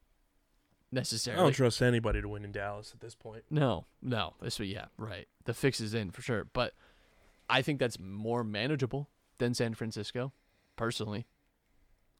[1.34, 3.43] I don't trust anybody to win in Dallas at this point.
[3.49, 4.34] No, no.
[4.41, 5.28] This yeah, right.
[5.45, 6.45] The fix is in for sure.
[6.52, 6.73] But
[7.49, 10.34] I think that's more manageable than San Francisco,
[10.75, 11.25] personally.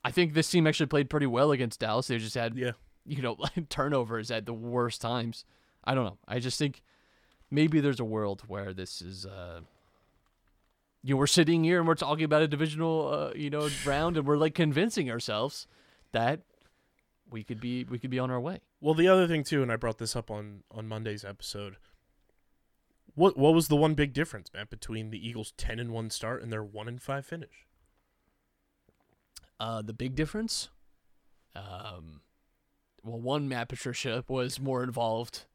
[0.04, 2.08] I think this team actually played pretty well against Dallas.
[2.08, 2.72] They just had Yeah.
[3.06, 3.38] you know,
[3.70, 5.46] turnovers at the worst times.
[5.84, 6.18] I don't know.
[6.28, 6.84] I just think
[7.50, 9.62] maybe there's a world where this is uh
[11.02, 14.18] you know, we're sitting here and we're talking about a divisional uh, you know, round
[14.18, 15.66] and we're like convincing ourselves
[16.12, 16.42] that
[17.30, 18.60] we could be we could be on our way.
[18.82, 21.78] Well, the other thing too, and I brought this up on on Monday's episode.
[23.16, 26.42] What what was the one big difference, man, between the Eagles' ten and one start
[26.42, 27.68] and their one and five finish?
[29.60, 30.70] Uh, the big difference,
[31.54, 32.22] um,
[33.04, 35.46] well, one Matt Patricia was more involved,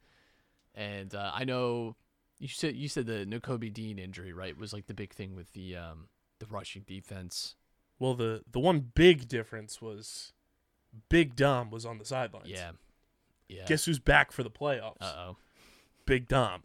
[0.74, 1.96] and uh, I know
[2.38, 5.52] you said you said the Nakobe Dean injury, right, was like the big thing with
[5.54, 6.08] the um
[6.38, 7.56] the rushing defense.
[7.98, 10.33] Well, the the one big difference was
[11.08, 12.48] Big Dom was on the sidelines.
[12.48, 12.72] Yeah.
[13.48, 13.64] Yeah.
[13.66, 14.96] Guess who's back for the playoffs?
[15.00, 15.36] Uh oh.
[16.06, 16.62] Big Dom.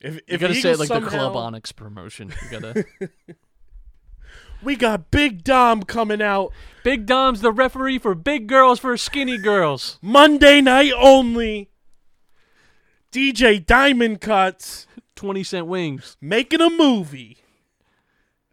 [0.00, 2.32] if if You gotta the say it Eagles like the Club Onyx promotion.
[2.42, 2.84] You gotta.
[4.62, 9.38] we got Big Dom coming out Big Dom's the referee for big girls for skinny
[9.38, 9.98] girls.
[10.02, 11.70] Monday night only.
[13.12, 16.16] DJ Diamond Cuts Twenty cent wings.
[16.20, 17.38] making a movie.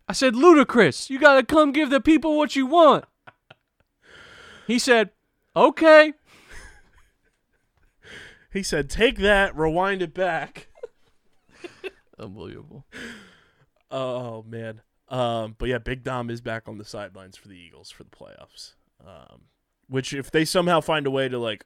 [0.08, 1.10] I said, ludicrous.
[1.10, 3.06] You gotta come give the people what you want.
[4.70, 5.10] He said,
[5.56, 6.14] okay.
[8.54, 10.68] He said, "Take that, rewind it back."
[12.20, 12.86] Unbelievable.
[13.90, 14.82] Oh man.
[15.08, 18.12] Um, but yeah, Big Dom is back on the sidelines for the Eagles for the
[18.12, 18.74] playoffs.
[19.04, 19.46] Um,
[19.88, 21.66] which if they somehow find a way to like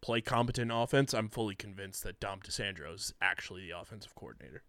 [0.00, 4.64] play competent offense, I'm fully convinced that Dom DiSandro is actually the offensive coordinator.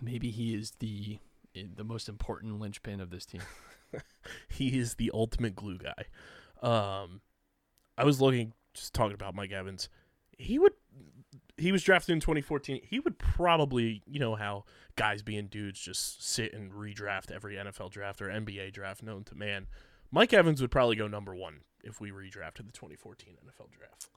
[0.00, 1.18] Maybe he is the
[1.54, 3.42] eh, the most important linchpin of this team.
[4.48, 6.06] He is the ultimate glue guy.
[6.64, 7.20] Um,
[7.96, 9.88] I was looking, just talking about Mike Evans.
[10.36, 10.72] He would,
[11.56, 12.80] he was drafted in 2014.
[12.82, 14.64] He would probably, you know, how
[14.96, 19.34] guys being dudes just sit and redraft every NFL draft or NBA draft known to
[19.34, 19.66] man.
[20.10, 24.08] Mike Evans would probably go number one if we redrafted the 2014 NFL draft.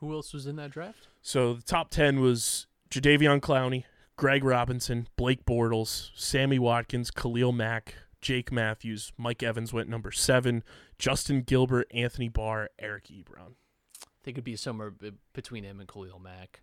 [0.00, 1.08] Who else was in that draft?
[1.20, 3.84] So the top 10 was Jadeveon Clowney,
[4.16, 10.62] Greg Robinson, Blake Bortles, Sammy Watkins, Khalil Mack, Jake Matthews, Mike Evans went number seven,
[10.98, 13.54] Justin Gilbert, Anthony Barr, Eric Ebron.
[14.02, 16.60] I think it'd be somewhere b- between him and Khalil Mack.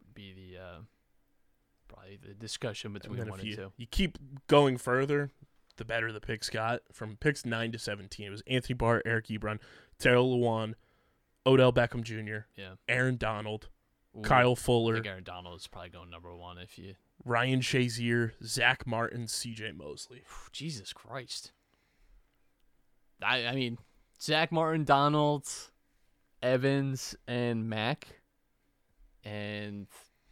[0.00, 0.78] Would Be the uh,
[1.88, 3.72] probably the discussion between one if and two.
[3.76, 5.30] you keep going further,
[5.76, 6.80] the better the picks got.
[6.92, 9.58] From picks 9 to 17, it was Anthony Barr, Eric Ebron,
[9.98, 10.74] Terrell Lewan,
[11.46, 12.74] Odell Beckham Jr., Yeah.
[12.88, 13.68] Aaron Donald,
[14.16, 16.56] Ooh, Kyle I Fuller, think Aaron Donald is probably going number one.
[16.58, 20.22] If you, Ryan Shazier, Zack Martin, CJ Mosley.
[20.52, 21.52] Jesus Christ.
[23.22, 23.78] I I mean,
[24.20, 25.46] Zack Martin, Donald,
[26.42, 28.08] Evans, and Mack,
[29.24, 29.86] and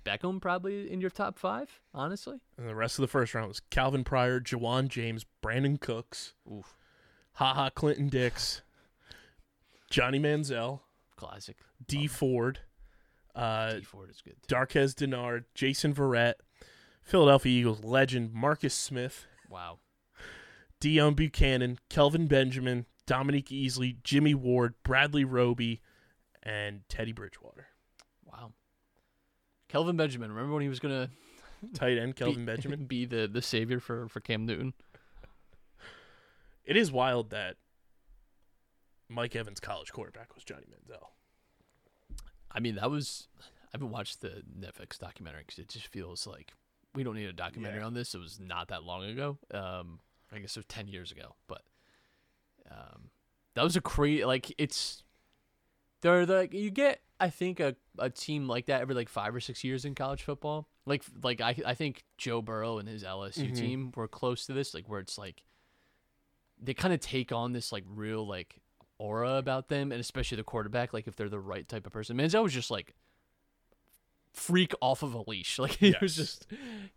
[0.05, 1.69] Beckham probably in your top five.
[1.93, 2.39] Honestly.
[2.57, 6.77] And the rest of the first round was Calvin Pryor, Ja'Wuan James, Brandin Cooks, Oof.
[7.35, 8.63] haha Clinton Dix,
[9.91, 10.81] Johnny Manziel,
[11.17, 11.57] Classic.
[11.87, 12.61] Dee Ford,
[13.35, 14.37] uh, Dee Ford is good.
[14.47, 14.55] Too.
[14.55, 16.35] Darqueze Dennard, Jason Verrett,
[17.07, 19.79] Philadelphia Eagles legend Marcus Smith, Wow.
[20.81, 25.81] Deone Bucannon, Kelvin Benjamin, Dominique Easley, Jimmy Ward, Bradley Roby,
[26.43, 27.69] and Teddy Bridgewater.
[28.25, 28.53] Wow.
[29.69, 30.33] Kelvin Benjamin.
[30.33, 31.11] Remember when he was gonna
[31.75, 32.85] Tight end Kelvin be, Benjamin.
[32.89, 34.75] be the the savior for for Cam Newton?
[36.65, 37.57] It is wild that
[39.09, 41.07] Mike Evans' college quarterback was Johnny Manziel.
[42.51, 43.29] I mean, that was.
[43.41, 46.53] I haven't watched the Netflix documentary because it just feels like
[46.97, 47.87] we don't need a documentary Yeah.
[47.87, 48.15] on this.
[48.15, 49.39] It was not that long ago.
[49.53, 50.01] Um,
[50.33, 51.63] I guess it was ten years ago, but
[52.71, 53.11] um,
[53.55, 54.25] that was a crazy.
[54.25, 55.05] Like it's
[56.01, 57.01] they're like you get.
[57.19, 60.23] I think a, a team like that every like five or six years in college
[60.23, 60.69] football.
[60.85, 63.57] Like like I I think Joe Burrow and his LSU Mhm.
[63.57, 64.75] team were close to this.
[64.75, 65.43] Like where it's like
[66.61, 68.61] they kind of take on this like real like
[68.99, 70.93] aura about them, and especially the quarterback.
[70.93, 72.17] Like if they're the right type of person.
[72.17, 72.95] Manziel was just like
[74.37, 75.59] freak off of a leash.
[75.67, 76.47] Like he was just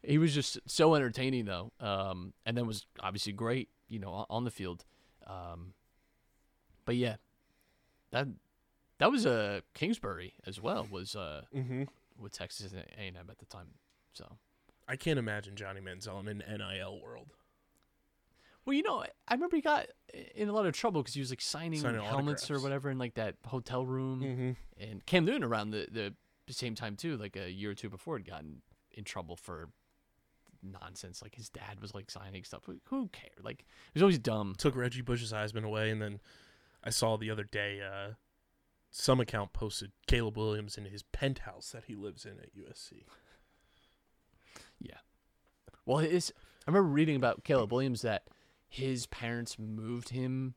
[0.04, 1.72] he was just so entertaining though.
[1.80, 4.86] Um, and then was obviously great, you know, on, the field.
[5.26, 5.74] Um,
[6.86, 7.16] but yeah,
[8.12, 8.28] that
[9.00, 10.88] that was uh, Kingsbury as well.
[10.92, 11.84] Was uh, Mm-hmm.
[12.22, 13.68] with Texas A and M at the time.
[14.14, 14.26] So
[14.88, 17.28] I can't imagine Johnny Manziel in an NIL world.
[18.66, 19.86] well, you know, I remember he got
[20.36, 22.98] in a lot of trouble because he was like signing, Signing helmets or whatever in
[22.98, 24.22] like that hotel room.
[24.22, 24.84] Mm-hmm.
[24.92, 26.14] and Cam Newton around the the
[26.54, 29.70] same time too, like a year or two before, had gotten in trouble for
[30.62, 31.22] nonsense.
[31.22, 32.64] Like his dad was like signing stuff.
[32.66, 33.44] Who- Who cared?
[33.44, 34.56] Like it was always dumb.
[34.58, 36.20] Took Reggie Bush's Heisman away, and then
[36.84, 38.14] I saw the other day uh,
[38.92, 43.04] some account posted Caleb Williams in his penthouse that he lives in at USC.
[44.80, 44.98] Yeah.
[45.86, 46.32] Well, his
[46.68, 48.24] I remember reading about Caleb Williams that
[48.68, 50.56] his parents moved him.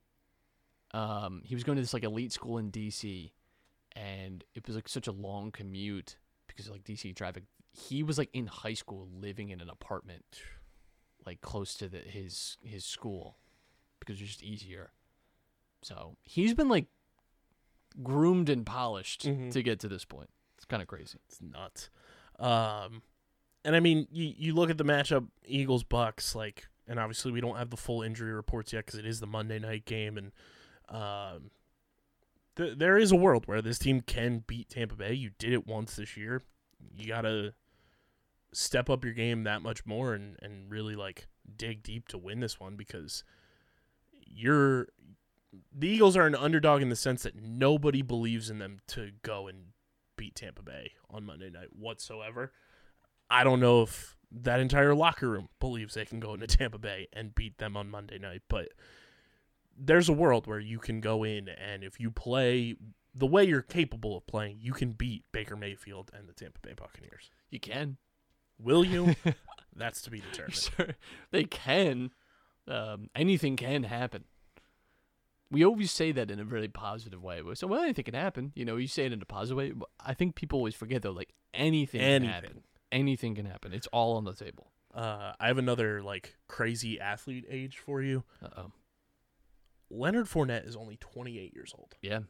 [0.92, 3.31] Um, he was going to this like elite school in DC,
[3.96, 7.44] and it was like such a long commute because of like DC traffic.
[7.72, 10.24] He was like in high school living in an apartment,
[11.26, 13.37] like close to the, his his school,
[14.00, 14.92] because it was just easier.
[15.83, 16.87] So he's been like
[18.02, 19.50] groomed and polished Mhm.
[19.52, 20.31] to get to this point.
[20.57, 21.18] It's kind of crazy.
[21.28, 21.90] It's nuts.
[22.38, 23.02] Um,
[23.64, 27.40] and I mean, you you look at the matchup Eagles Bucks like, and obviously we
[27.40, 30.33] don't have the full injury reports yet because it is the Monday night game, and
[30.88, 31.50] um,
[32.56, 35.12] th- there is a world where this team can beat Tampa Bay.
[35.14, 36.42] You did it once this year.
[36.94, 37.54] You gotta
[38.52, 42.40] step up your game that much more and and really like dig deep to win
[42.40, 43.24] this one because
[44.26, 44.88] you're
[45.74, 49.48] the Eagles are an underdog in the sense that nobody believes in them to go
[49.48, 49.66] and
[50.16, 52.52] beat Tampa Bay on Monday night whatsoever.
[53.28, 57.08] I don't know if that entire locker room believes they can go into Tampa Bay
[57.12, 58.68] and beat them on Monday night, but
[59.78, 62.76] there's a world where you can go in and if you play
[63.14, 66.72] the way you're capable of playing, you can beat Baker Mayfield and the Tampa Bay
[66.74, 67.30] Buccaneers.
[67.50, 67.98] You can.
[68.58, 69.14] Will you?
[69.76, 70.54] That's to be determined.
[70.54, 70.88] Sure,
[71.30, 72.11] they can.
[72.68, 74.24] Um, anything can happen.
[75.50, 77.42] We always say that in a really positive way.
[77.54, 78.52] So, well, anything can happen.
[78.54, 79.72] You know, you say it in a positive way.
[80.00, 82.62] I think people always forget though, like anything, can happen.
[82.90, 83.72] Anything can happen.
[83.72, 84.68] It's all on the table.
[84.94, 88.24] Uh, I have another like crazy athlete age for you.
[88.42, 88.72] Uh oh.
[89.92, 91.94] Leonard Fournette is only 28 years old.
[92.02, 92.20] Yeah.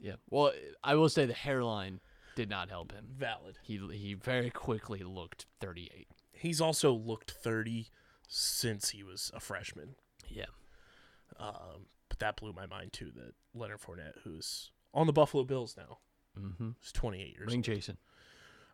[0.00, 0.14] Yeah.
[0.30, 2.00] Well, I will say the hairline
[2.36, 3.06] did not help him.
[3.16, 3.58] Valid.
[3.62, 6.08] He he very quickly looked 38.
[6.32, 7.88] He's also looked 30
[8.28, 9.94] since he was a freshman.
[10.28, 10.46] Yeah.
[11.38, 13.10] Um, but that blew my mind too.
[13.14, 15.98] That Leonard Fournette, who's on the Buffalo Bills now,
[16.38, 16.70] Mm-hmm.
[16.84, 17.64] is 28 years Ring old.
[17.64, 17.96] Jason.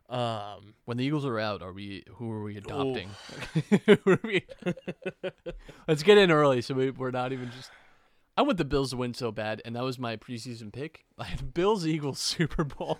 [0.09, 2.03] Um, When the Eagles are out, are we?
[2.15, 3.09] Who are we adopting?
[4.07, 4.45] Are we-
[5.87, 7.69] Let's get in early, so we, we're not even just.
[8.37, 11.05] I want the Bills to win so bad, and that was my preseason pick.
[11.17, 12.99] I had Bills Eagles Super Bowl,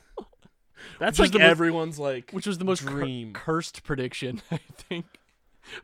[1.00, 4.42] that's Which like the most- everyone's like, which was the most cur- cursed prediction.
[4.52, 5.06] I think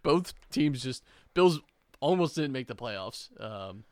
[0.03, 1.59] both teams just Bills
[1.99, 3.29] almost didn't make the playoffs.
[3.41, 3.83] Um,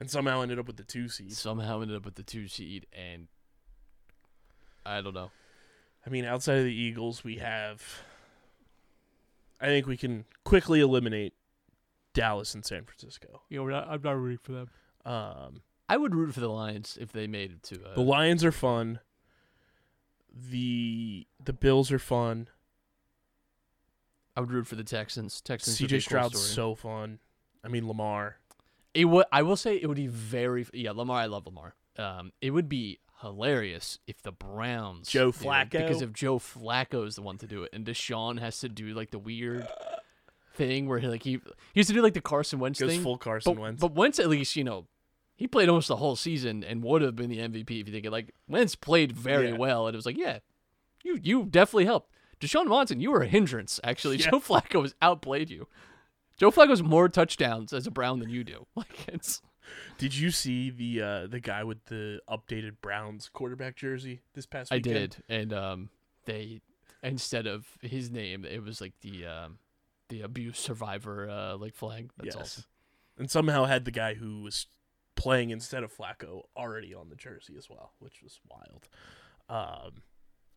[0.00, 1.32] and somehow ended up with the two seed.
[1.32, 3.26] somehow ended up with the two seed, and
[4.86, 5.30] I don't know.
[6.06, 7.82] I mean, outside of the Eagles, we have.
[9.60, 11.34] I think we can quickly eliminate
[12.14, 13.42] Dallas and San Francisco.
[13.48, 14.70] You know, we're not, I'm not rooting for them.
[15.08, 17.76] Um, I would root for the Lions if they made it to.
[17.82, 19.00] Uh, the Lions are fun.
[20.30, 22.48] The the Bills are fun.
[24.36, 25.40] I would root for the Texans.
[25.40, 25.80] Texans.
[25.80, 27.20] CJ cool Stroud's so fun.
[27.64, 28.36] I mean Lamar.
[28.92, 29.24] It would.
[29.32, 30.66] I will say it would be very.
[30.74, 31.20] Yeah, Lamar.
[31.20, 31.74] I love Lamar.
[31.96, 37.16] Um, it would be hilarious if the Browns Joe did because if Joe Flacco is
[37.16, 39.66] the one to do it, and Deshaun has to do like the weird
[40.54, 41.40] thing where he like he he
[41.74, 43.02] used to do like the Carson Wentz Goes thing.
[43.02, 43.80] full Carson but, Wentz.
[43.80, 44.86] But Wentz at least you know
[45.38, 48.04] he played almost the whole season and would have been the MVP if you think
[48.04, 48.12] it.
[48.12, 49.56] Like Wentz played very Yeah.
[49.56, 50.40] well, and it was like yeah,
[51.02, 52.12] you you definitely helped.
[52.40, 53.80] Deshaun Watson, you were a hindrance.
[53.82, 54.30] Actually, Yeah.
[54.30, 55.66] Joe Flacco has outplayed you.
[56.36, 58.66] Joe Flacco has more touchdowns as a Brown than you do.
[58.76, 59.40] Like it's
[59.96, 64.70] Did you see the uh, the guy with the updated Browns quarterback jersey this past
[64.72, 64.96] Weekend?
[64.96, 65.90] I did, and um,
[66.24, 66.60] they
[67.02, 69.58] instead of his name, it was like the um,
[70.08, 72.10] the abuse survivor uh, like flag.
[72.16, 72.36] That's yes.
[72.36, 72.64] awesome.
[73.18, 74.66] And somehow had the guy who was
[75.18, 78.88] playing instead of Flacco already on the jersey as well, which was wild.
[79.50, 80.02] Um,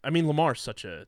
[0.03, 1.07] I mean, Lamar's such a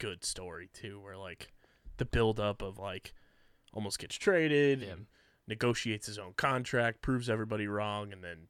[0.00, 1.52] good story too, where like
[1.98, 3.12] the build up of like
[3.72, 4.88] almost gets traded, Yeah.
[4.92, 5.06] and
[5.46, 8.48] negotiates his own contract, proves everybody wrong, and then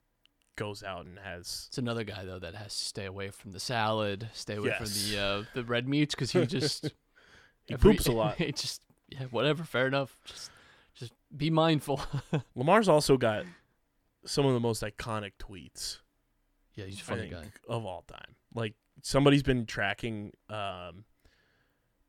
[0.56, 3.60] goes out and has It's another guy though that has to stay away from the
[3.60, 4.78] salad, stay away Yes.
[4.78, 6.84] from the uh, the red meats because he just
[7.66, 8.34] he every- poops a lot.
[8.38, 10.18] He just yeah, whatever, fair enough.
[10.24, 10.50] Just
[10.94, 12.00] just be mindful.
[12.56, 13.44] Lamar's also got
[14.24, 15.98] some of the most iconic tweets
[16.78, 17.50] yeah, he's a funny guy.
[17.68, 18.36] of all time.
[18.54, 20.32] Like somebody's been tracking.
[20.48, 21.04] Um,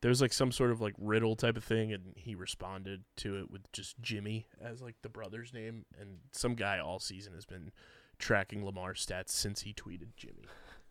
[0.01, 3.49] there's like some sort of like riddle type of thing, and he responded to it
[3.49, 5.85] with just Jimmy as like the brother's name.
[5.99, 7.71] And some guy all season has been
[8.19, 10.45] tracking Lamar's stats since he tweeted Jimmy,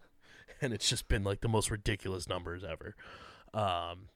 [0.60, 2.96] and it's just been like the most ridiculous numbers ever.
[3.54, 4.08] Um,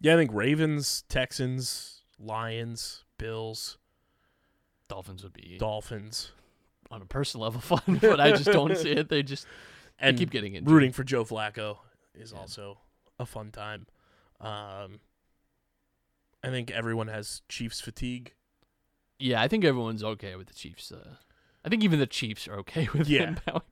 [0.00, 3.78] yeah, I think Ravens, Texans, Lions, Bills,
[4.88, 6.32] Dolphins would be Dolphins,
[6.90, 9.08] on a personal level fun, but I just don't see it.
[9.08, 9.46] They just
[9.98, 10.70] and keep getting injured.
[10.72, 11.78] rooting for Joe Flacco
[12.14, 12.38] is Yeah.
[12.38, 12.78] also
[13.18, 13.86] a fun time.
[14.40, 15.00] Um,
[16.44, 18.34] I think everyone has Chiefs fatigue.
[19.18, 20.92] Yeah, I think everyone's okay with the Chiefs.
[20.92, 21.16] Uh,
[21.64, 23.26] I think even the Chiefs are okay with Yeah.
[23.26, 23.62] them bowing.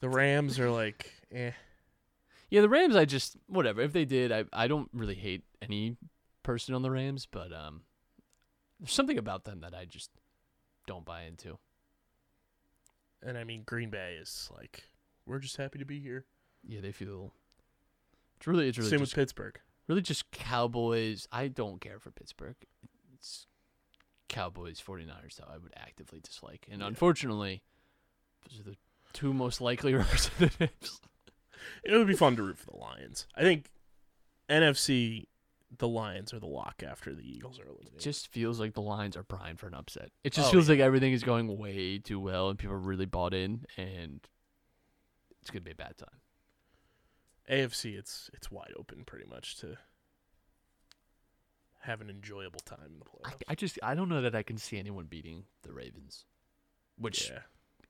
[0.00, 1.52] The Rams are like, eh.
[2.50, 2.94] Yeah, the Rams.
[2.96, 3.80] I just whatever.
[3.80, 5.96] If they did, I I don't really hate any
[6.42, 7.82] person on the Rams, but um,
[8.78, 10.10] there's something about them that I just
[10.86, 11.58] don't buy into.
[13.22, 14.84] And I mean, Green Bay is like,
[15.26, 16.24] we're just happy to be here.
[16.66, 17.32] Yeah, they feel.
[18.36, 19.58] It's really, it's really Same just, with Pittsburgh.
[19.88, 21.26] really just Cowboys.
[21.32, 22.56] I don't care for Pittsburgh.
[23.14, 23.46] It's
[24.28, 26.86] Cowboys 49ers that I would actively dislike, and Yeah.
[26.88, 27.62] unfortunately,
[28.50, 28.76] those are the
[29.12, 31.00] two most likely representatives.
[31.82, 33.26] It would be fun to root for the Lions.
[33.34, 33.70] I think
[34.50, 35.26] NFC,
[35.78, 37.96] the Lions are the lock after the Eagles are eliminated.
[37.96, 40.10] It just feels like the Lions are primed for an upset.
[40.22, 40.74] It just Oh, feels yeah.
[40.74, 44.20] like everything is going way too well, and people are really bought in, and
[45.40, 46.20] it's gonna be a bad time.
[47.50, 49.76] AFC, it's it's wide open pretty much to
[51.80, 53.42] have an enjoyable time in the I, playoffs.
[53.48, 56.24] I just I don't know that I can see anyone beating the Ravens,
[56.96, 57.40] which yeah.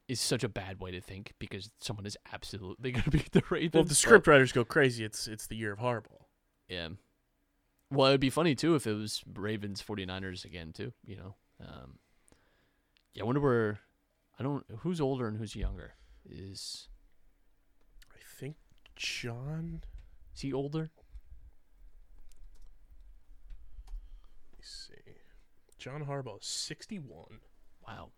[0.08, 3.42] is such a bad way to think because someone is absolutely going to beat the
[3.50, 3.74] Ravens.
[3.74, 6.24] Well, if the but- script writers go crazy, it's it's the year of Harbaugh.
[6.68, 6.88] Yeah.
[7.90, 11.34] Well, it'd be funny too if it was Ravens 49ers again too, you know.
[11.60, 11.98] Um
[13.14, 13.80] Yeah, I wonder where
[14.38, 15.94] I don't who's older and who's younger.
[16.28, 16.88] Is
[18.12, 18.56] I think
[18.96, 19.82] John.
[20.34, 20.90] is he older?
[23.86, 24.94] Let me see.
[25.78, 27.40] John Harbaugh, is sixty-one,
[27.86, 28.12] Wow.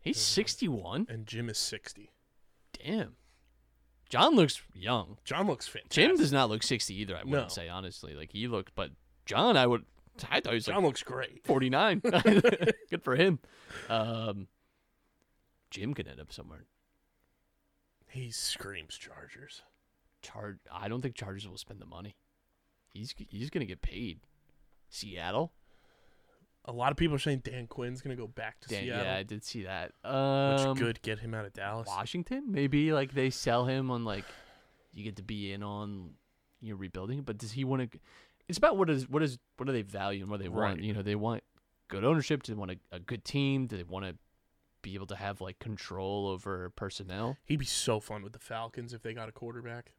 [0.00, 0.20] He's Mhm.
[0.20, 1.06] 61?
[1.08, 2.10] and Jim is sixty.
[2.72, 3.16] Damn.
[4.08, 5.18] John looks young.
[5.24, 5.90] John looks fantastic.
[6.08, 7.48] Jim does not look 60 either, I wouldn't No.
[7.48, 8.14] say honestly.
[8.14, 8.90] Like he looked but
[9.26, 9.84] John I would
[10.30, 11.44] I thought he was John like looks great.
[11.46, 12.00] 49.
[12.90, 13.38] Good for him.
[13.88, 14.48] Um
[15.70, 16.64] Jim could end up somewhere.
[18.08, 19.62] He screams Chargers.
[20.22, 22.16] Char- I don't think Chargers will spend the money.
[22.94, 24.20] He's he's gonna get paid.
[24.88, 25.52] Seattle,
[26.68, 29.16] A lot of people are saying Dan Quinn's gonna go back to Dan, Seattle, yeah,
[29.16, 29.92] I did see that.
[30.04, 31.88] Um, which could get him out of Dallas.
[31.88, 34.24] Washington, maybe like they sell him on like
[34.92, 36.10] you get to be in on
[36.60, 37.22] you know rebuilding.
[37.22, 37.98] But does he want to?
[38.48, 40.82] It's about what is what is what do they value and what they want.
[40.82, 41.42] You know, they want
[41.88, 42.42] good ownership.
[42.42, 43.66] Do they want a, a good team?
[43.66, 44.14] Do they want to
[44.82, 47.38] be able to have like control over personnel?
[47.46, 49.92] He'd be so fun with the Falcons if they got a quarterback.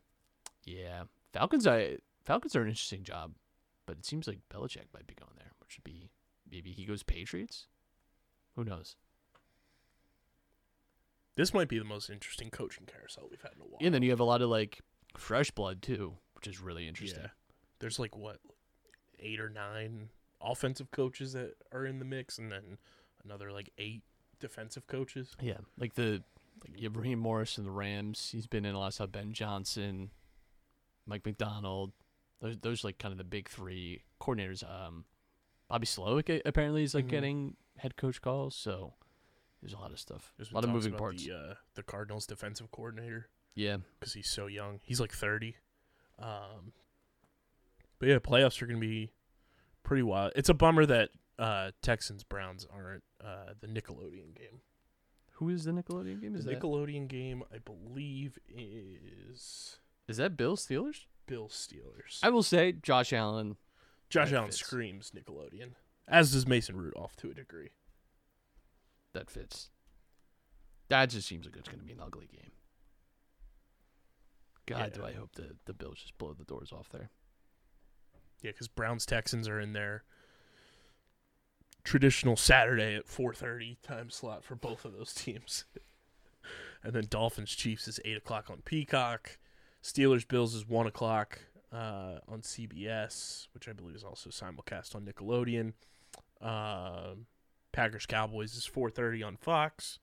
[0.65, 1.03] Yeah,
[1.33, 1.65] Falcons.
[1.65, 3.33] I Falcons are an interesting job,
[3.85, 6.11] but it seems like Belichick might be going there, which would be
[6.51, 7.67] maybe he goes Patriots.
[8.55, 8.95] Who knows?
[11.35, 13.79] This might be the most interesting coaching carousel we've had in a while.
[13.79, 14.81] And then you have a lot of like
[15.17, 17.21] fresh blood too, which is really interesting.
[17.21, 17.29] Yeah.
[17.79, 18.39] There's like what
[19.19, 20.09] eight or nine
[20.41, 22.77] offensive coaches that are in the mix, and then
[23.23, 24.03] another like eight
[24.39, 25.35] defensive coaches.
[25.41, 26.23] Yeah, like the
[26.61, 28.29] like you have Raheem Morris in the Rams.
[28.31, 29.11] He's been in a lot of stuff.
[29.11, 30.11] Ben Johnson,
[31.05, 31.91] Mike Macdonald.
[32.41, 34.63] Those those like kind of the big three coordinators.
[34.69, 35.05] Um,
[35.69, 37.09] Bobby Slowik apparently is like Mhm.
[37.09, 38.55] getting head coach calls.
[38.55, 38.95] So
[39.61, 40.33] there's a lot of stuff.
[40.37, 41.23] There's a lot of moving parts.
[41.25, 44.79] The, uh, the Cardinals defensive coordinator Yeah, because he's so young.
[44.83, 45.57] He's like 30.
[46.17, 46.73] Um,
[47.99, 49.13] but yeah, playoffs are gonna be
[49.83, 50.33] pretty wild.
[50.35, 54.61] It's a bummer that uh, Texans Browns aren't uh, the Nickelodeon game.
[55.33, 56.35] who is the Nickelodeon game?
[56.35, 61.05] Is the that Nickelodeon game, I believe, is is that Bill Steelers?
[61.27, 62.19] Bill Steelers.
[62.23, 63.55] I will say Josh Allen.
[64.09, 64.59] Josh that Allen fits.
[64.59, 65.71] screams Nickelodeon,
[66.07, 67.69] as does Mason Rudolph to a degree.
[69.13, 69.69] That fits.
[70.89, 72.51] That just seems like it's going to be an ugly game.
[74.65, 77.09] God, do I hope the the Bills just blow the doors off there.
[78.41, 80.03] Yeah, because Browns Texans are in their
[81.83, 85.65] traditional Saturday at 4:30 time slot for both of those teams,
[86.83, 89.37] and then Dolphins Chiefs is eight o'clock on Peacock.
[89.83, 91.39] Steelers Bills is one o'clock
[91.71, 95.73] uh, on CBS, which I believe is also simulcast on Nickelodeon.
[96.41, 97.27] Um,
[97.71, 99.99] Packers Cowboys is 4:30 on Fox,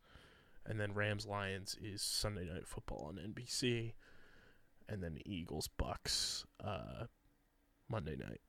[0.64, 3.94] and then Rams Lions is Sunday Night Football on NBC,
[4.88, 7.06] and then Eagles Bucs uh,
[7.88, 8.40] Monday night.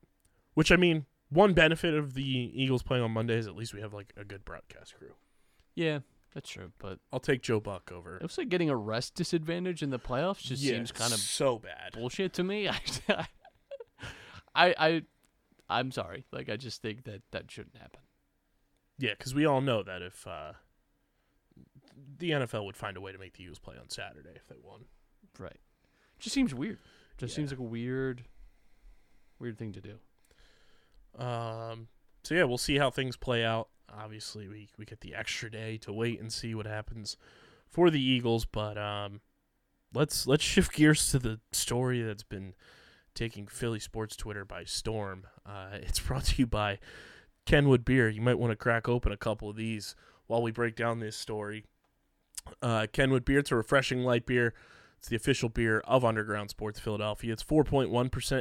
[0.53, 3.81] Which I mean, one benefit of the Eagles playing on Monday is at least we
[3.81, 5.13] have like a good broadcast crew.
[5.75, 5.99] Yeah,
[6.33, 6.71] that's true.
[6.79, 8.17] But I'll take Joe Buck over.
[8.17, 11.19] it looks like getting a rest disadvantage in the playoffs just Yeah, seems kind of
[11.19, 11.93] so bad.
[11.93, 12.69] bullshit to me.
[13.09, 13.25] I,
[14.55, 15.01] I, I,
[15.69, 16.25] I'm sorry.
[16.31, 17.99] Like I just think that that shouldn't happen.
[18.99, 20.53] Yeah, because we all know that if uh,
[22.17, 24.55] the NFL would find a way to make the Eagles play on Saturday if they
[24.61, 24.85] won.
[25.37, 25.59] Right.
[26.19, 26.79] Just seems weird.
[27.17, 28.23] Just seems like a weird,
[29.39, 31.23] weird thing to do.
[31.23, 31.87] Um,
[32.23, 33.69] so yeah, we'll see how things play out.
[33.95, 37.17] Obviously, we we get the extra day to wait and see what happens
[37.69, 39.21] for the Eagles, but um,
[39.93, 42.53] let's let's shift gears to the story that's been
[43.13, 45.25] taking Philly sports Twitter by storm.
[45.45, 46.79] Uh, it's brought to you by
[47.45, 48.09] Kenwood Beer.
[48.09, 49.95] You might want to crack open a couple of these
[50.27, 51.65] while we break down this story.
[52.61, 54.53] Uh, Kenwood Beer, it's a refreshing light beer.
[54.97, 57.33] It's the official beer of Underground Sports Philadelphia.
[57.33, 57.89] It's 4.1%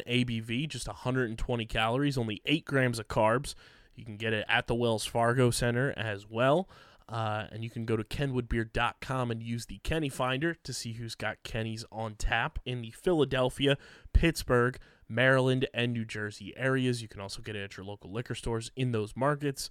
[0.06, 3.54] ABV, just 120 calories, only 8 grams of carbs.
[3.96, 6.68] You can get it at the Wells Fargo Center as well.
[7.08, 11.14] Uh, and you can go to kenwoodbeer.com and use the Kenny Finder to see who's
[11.14, 13.78] got Kenny's on tap in the Philadelphia,
[14.12, 14.78] Pittsburgh,
[15.08, 17.02] Maryland, and New Jersey areas.
[17.02, 19.70] You can also get it at your local liquor stores in those markets.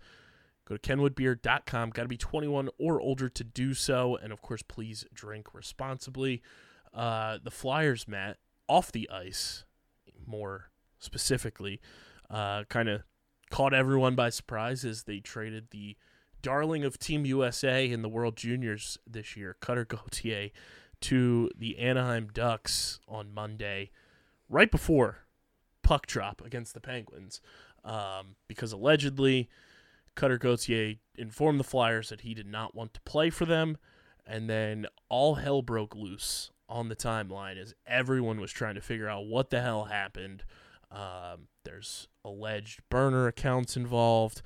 [0.65, 1.89] Go to kenwoodbeer.com.
[1.89, 4.15] Got to be 21 or older to do so.
[4.15, 6.41] And of course, please drink responsibly.
[6.93, 9.65] Uh, the Flyers, Matt, off the ice,
[10.25, 11.81] more specifically,
[12.29, 13.03] uh, kind of
[13.51, 15.95] caught everyone by surprise as they traded the
[16.41, 20.49] darling of Team USA in the World Juniors this year, Cutter Gauthier,
[21.01, 23.91] to the Anaheim Ducks on Monday,
[24.49, 25.19] right before
[25.83, 27.41] puck drop against the Penguins
[27.85, 29.47] um, because allegedly
[30.15, 33.77] Cutter Gauthier informed the Flyers that he did not want to play for them,
[34.25, 39.07] and then all hell broke loose on the timeline as everyone was trying to figure
[39.07, 40.43] out what the hell happened.
[40.91, 44.41] Um, there's alleged burner accounts involved.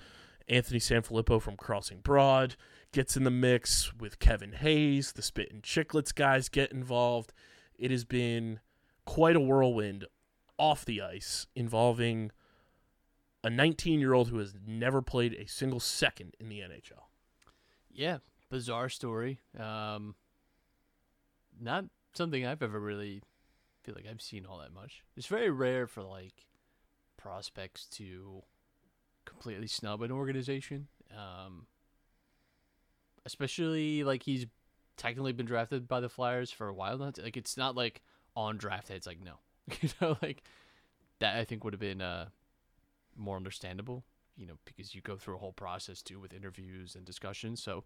[0.48, 2.56] Anthony Sanfilippo from Crossing Broad
[2.92, 5.12] gets in the mix with Kevin Hayes.
[5.12, 7.34] The Spit and Chicklets guys get involved.
[7.78, 8.60] It has been
[9.06, 10.06] quite a whirlwind
[10.58, 12.32] off the ice involving
[13.44, 17.06] a 19 year old who has never played a single second in the NHL.
[17.92, 18.18] Yeah,
[18.50, 19.40] bizarre story.
[19.58, 20.16] Um,
[21.60, 23.22] not something I've ever really
[23.84, 25.04] feel like I've seen all that much.
[25.16, 26.46] It's very rare for like
[27.20, 28.42] prospects to
[29.26, 30.88] completely snub an organization.
[31.12, 31.68] Um,
[33.26, 34.46] especially like he's
[34.98, 37.12] technically been drafted by the Flyers for a while now.
[37.22, 38.02] Like it's not like
[38.36, 38.96] on draft day.
[38.96, 39.36] It's like no,
[39.82, 40.44] you know, like
[41.20, 41.38] that.
[41.38, 42.30] I think would have been uh
[43.16, 44.04] more understandable.
[44.38, 47.62] You know, because you go through a whole process too with interviews and discussions.
[47.62, 47.84] So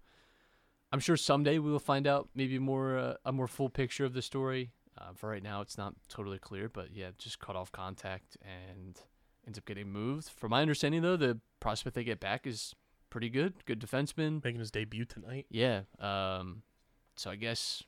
[0.91, 4.13] I'm sure someday we will find out maybe more uh, a more full picture of
[4.13, 4.71] the story.
[4.95, 8.99] Uh, for right now, it's not totally clear, but yeah, just cut off contact and
[9.46, 10.30] ends up getting moved.
[10.30, 12.76] From my understanding, though, the prospect they get back is
[13.10, 13.54] pretty good.
[13.66, 14.44] Good defenseman.
[14.44, 15.46] Making his debut tonight.
[15.50, 15.82] Yeah.
[16.00, 16.64] Um.
[17.16, 17.84] So I guess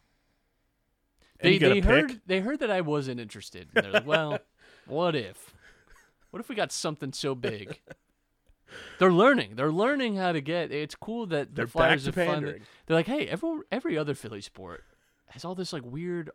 [1.41, 1.85] they they a pick?
[1.85, 3.69] heard they heard that I wasn't interested.
[3.75, 4.39] And they're like, well,
[4.85, 5.53] what if?
[6.31, 7.81] What if we got something so big?
[8.99, 9.55] They're learning.
[9.55, 10.71] They're learning how to get.
[10.71, 12.63] It's cool that the They're Flyers have pandering.
[12.85, 14.83] They're like, hey, every every other Philly sport
[15.27, 16.31] has all this like weird,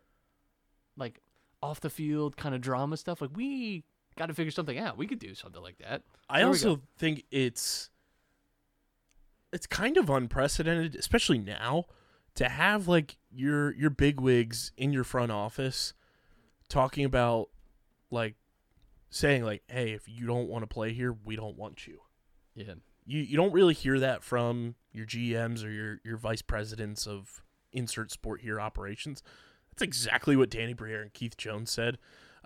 [0.97, 1.19] like
[1.61, 3.21] off the field kind of drama stuff.
[3.21, 3.83] Like we
[4.17, 4.97] got to figure something out.
[4.97, 6.03] We could do something like that.
[6.29, 7.89] I also think it's
[9.51, 11.85] it's kind of unprecedented, especially now,
[12.35, 15.93] to have like your your big wigs in your front office
[16.69, 17.49] talking about
[18.09, 18.35] like
[19.09, 21.99] saying like, "Hey, if you don't want to play here, we don't want you."
[22.55, 22.75] Yeah.
[23.05, 27.41] You you don't really hear that from your GMs or your your vice presidents of
[27.73, 29.23] insert sport here operations.
[29.71, 31.97] That's exactly what Danny Briere and Keith Jones said.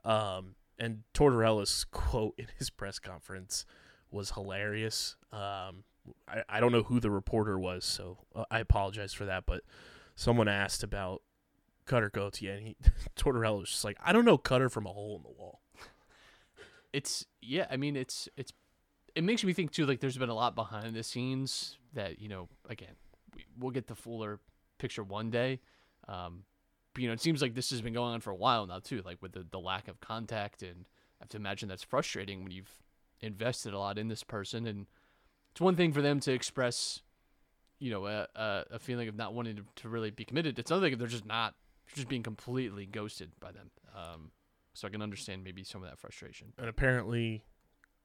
[0.03, 3.65] Um, and Tortorella's quote in his press conference
[4.11, 5.15] was hilarious.
[5.31, 5.83] Um,
[6.27, 9.45] I, I don't know who the reporter was, so uh, I apologize for that.
[9.45, 9.61] But
[10.15, 11.21] someone asked about
[11.85, 12.77] Cutter Gauthier, and he
[13.15, 15.61] Tortorella was just like, "I don't know Cutter from a hole in the wall."
[16.95, 18.53] it's yeah i mean it's it's
[19.15, 22.29] it makes me think too like there's been a lot behind the scenes that you
[22.29, 22.95] know again
[23.35, 24.39] we, we'll get the fuller
[24.77, 25.59] picture one day
[26.07, 26.43] um
[26.97, 29.01] you know it seems like this has been going on for a while now too
[29.05, 30.85] like with the, the lack of contact and
[31.19, 32.81] i have to imagine that's frustrating when you've
[33.21, 34.87] invested a lot in this person and
[35.51, 37.01] it's one thing for them to express
[37.79, 40.71] you know a, a, a feeling of not wanting to, to really be committed it's
[40.71, 41.55] another thing if they're just not
[41.93, 44.31] just being completely ghosted by them um
[44.73, 47.43] so i can understand maybe some of that frustration and apparently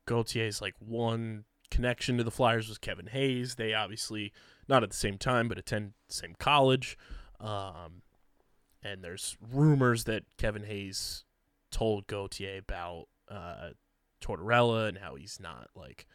[0.07, 3.55] Gauthier's like one connection to the Flyers was Kevin Hayes.
[3.55, 4.33] They obviously
[4.69, 6.99] not at the same time, but attend the same college.
[7.39, 8.03] Um,
[8.83, 11.25] and there's rumors that Kevin Hayes
[11.71, 13.71] told Gauthier about uh,
[14.21, 16.07] Tortorella and how he's not like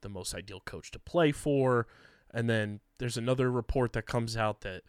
[0.00, 1.86] the most ideal coach to play for.
[2.32, 4.82] And then there's another report that comes out that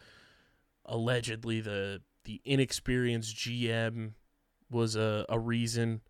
[0.84, 4.12] allegedly the the inexperienced GM
[4.70, 6.00] was a, a reason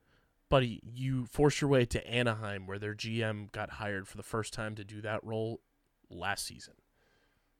[0.54, 4.52] buddy, you forced your way to Anaheim, where their GM got hired for the first
[4.52, 5.60] time to do that role
[6.08, 6.74] last season.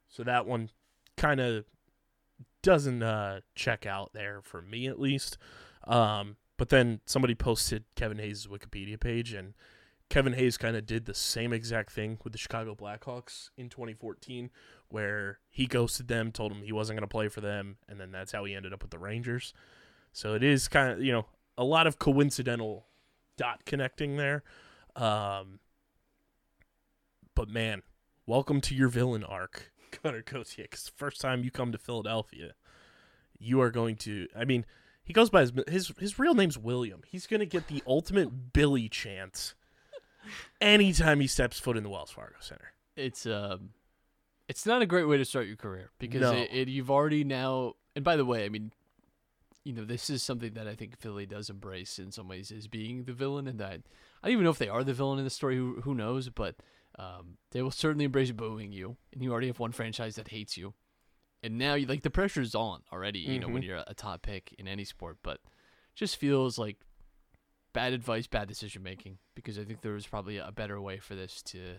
[0.09, 0.71] So that one
[1.17, 1.65] kind of
[2.65, 5.39] doesn't uh, check out there for me, at least.
[5.87, 9.55] Um, but then somebody posted Kevin Hayes' Wikipedia page, and
[10.09, 14.51] Kevin Hayes kind of did the same exact thing with the Chicago Blackhawks in 2014,
[14.89, 18.11] where he ghosted them, told them he wasn't going to play for them, and then
[18.11, 19.53] that's how he ended up with the Rangers.
[20.13, 21.27] So it is kind of, you know,
[21.59, 22.87] a lot of coincidental
[23.37, 24.43] dot connecting there.
[24.97, 25.59] Um,
[27.35, 27.83] but man,
[28.27, 30.65] welcome to your villain arc, Gunnar Gauthier.
[30.65, 32.53] Because first time you come to Philadelphia,
[33.39, 34.27] you are going to.
[34.37, 34.65] I mean,
[35.05, 37.03] he goes by his his his real name's William.
[37.07, 39.55] He's going to get the ultimate Billy chance
[40.61, 42.73] anytime he steps foot in the Wells Fargo Center.
[42.97, 43.71] it's um
[44.49, 46.33] it's not a great way to start your career because No.
[46.33, 48.73] it, it, you've already now and by the way i mean
[49.65, 52.69] you know this is something that i think philly does embrace in some ways is
[52.69, 53.81] being the villain and that
[54.23, 56.29] i don't even know if they are the villain in the story who, who knows
[56.31, 56.57] but
[56.99, 60.57] um, they will certainly embrace booing you and you already have one franchise that hates
[60.57, 60.75] you
[61.43, 63.67] and now you like the pressure's on already you know when Mhm.
[63.67, 65.41] you're a top pick in any sport but
[65.95, 66.79] just feels like
[67.73, 71.15] bad advice bad decision making because i think there was probably a better way for
[71.15, 71.77] this to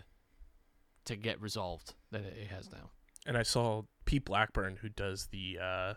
[1.04, 2.90] to get resolved than it has now.
[3.24, 5.94] and I saw Pete Blackburn, who does the uh,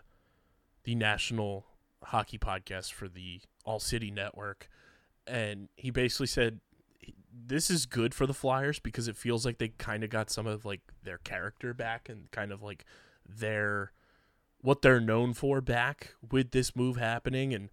[0.84, 1.66] the national
[2.04, 4.68] hockey podcast for the All City Network,
[5.26, 6.60] and he basically said
[7.46, 10.46] this is good for the Flyers because it feels like they kind of got some
[10.46, 12.84] of like their character back and kind of like
[13.28, 13.92] their
[14.62, 17.70] what they're known for back with this move happening and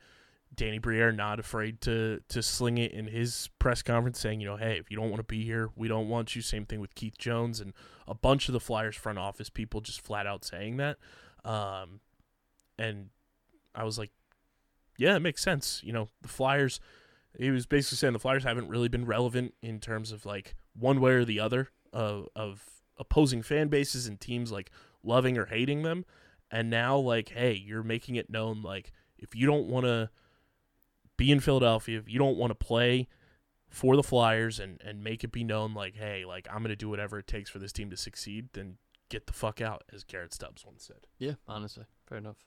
[0.55, 4.57] Danny Briere not afraid to to sling it in his press conference saying, you know,
[4.57, 6.41] hey, if you don't want to be here, we don't want you.
[6.41, 7.73] Same thing with Keith Jones and
[8.07, 10.97] a bunch of the Flyers front office people just flat out saying that.
[11.43, 11.99] Um,
[12.79, 13.09] and
[13.75, 14.11] I was like,
[14.97, 15.81] yeah, it makes sense.
[15.83, 16.79] You know, the Flyers.
[17.37, 20.99] He was basically saying the Flyers haven't really been relevant in terms of like one
[20.99, 22.63] way or the other of of
[22.97, 24.71] opposing fan bases and teams like
[25.03, 26.05] loving or hating them.
[26.49, 30.09] And now, like, hey, you're making it known, like, if you don't want to
[31.17, 33.09] be in Philadelphia, if you don't want to play
[33.69, 36.77] for the Flyers and, and make it be known, like, hey, like, I'm going to
[36.77, 38.77] do whatever it takes for this team to succeed, then
[39.09, 41.07] get the fuck out, as Garrett Stubbs once said.
[41.19, 42.37] Yeah, honestly, fair enough.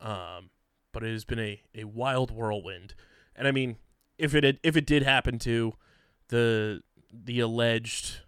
[0.00, 0.50] Um,
[0.92, 2.96] but it has been a, a wild whirlwind.
[3.36, 3.76] And I mean,
[4.18, 5.74] if it had, if it did happen to
[6.28, 8.20] the the alleged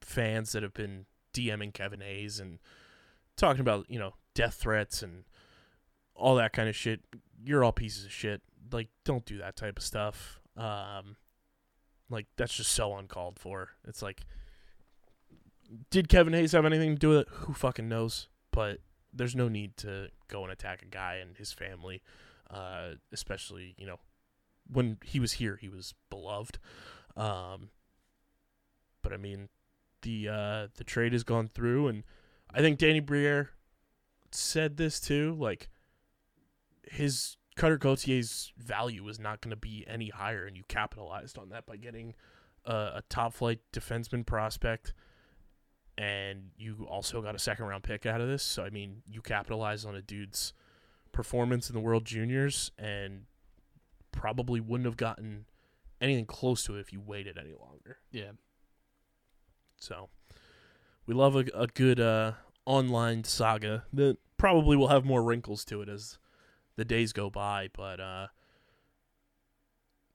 [0.00, 2.58] fans that have been DMing Kevin Hayes and
[3.36, 5.24] talking about, you know, death threats and
[6.14, 7.00] all that kind of shit,
[7.44, 8.40] you're all pieces of shit.
[8.72, 10.40] Like, don't do that type of stuff.
[10.56, 11.16] Um,
[12.08, 13.70] like that's just so uncalled for.
[13.86, 14.22] It's like,
[15.90, 17.28] did Kevin Hayes have anything to do with it?
[17.30, 18.28] Who fucking knows?
[18.52, 18.78] But
[19.12, 22.02] there's no need to go and attack a guy and his family,
[22.50, 23.98] uh, especially you know
[24.70, 26.58] when he was here, he was beloved.
[27.16, 27.70] Um,
[29.02, 29.48] but I mean,
[30.02, 32.04] the uh, the trade has gone through, and
[32.52, 33.50] I think Danny Briere
[34.30, 35.36] said this too.
[35.38, 35.68] Like
[36.90, 41.48] his Cutter Gauthier's value is not going to be any higher, and you capitalized on
[41.50, 42.14] that by getting
[42.64, 44.92] a, a top flight defenseman prospect,
[45.96, 48.42] and you also got a second round pick out of this.
[48.42, 50.52] So I mean, you capitalized on a dude's
[51.12, 53.22] performance in the World Juniors, and
[54.16, 55.44] probably wouldn't have gotten
[56.00, 57.98] anything close to it if you waited any longer.
[58.10, 58.32] Yeah,
[59.78, 60.08] So
[61.06, 62.32] we love a, a good uh,
[62.64, 66.18] online saga that probably will have more wrinkles to it as
[66.76, 68.26] the days go by, but uh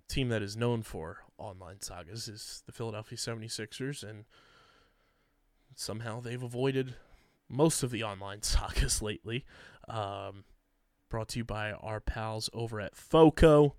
[0.08, 4.26] team that is known for online sagas is the Philadelphia 76ers and
[5.74, 6.96] somehow they've avoided
[7.48, 9.46] most of the online sagas lately.
[9.88, 10.44] Um,
[11.10, 13.76] brought to you by our pals over at FOCO,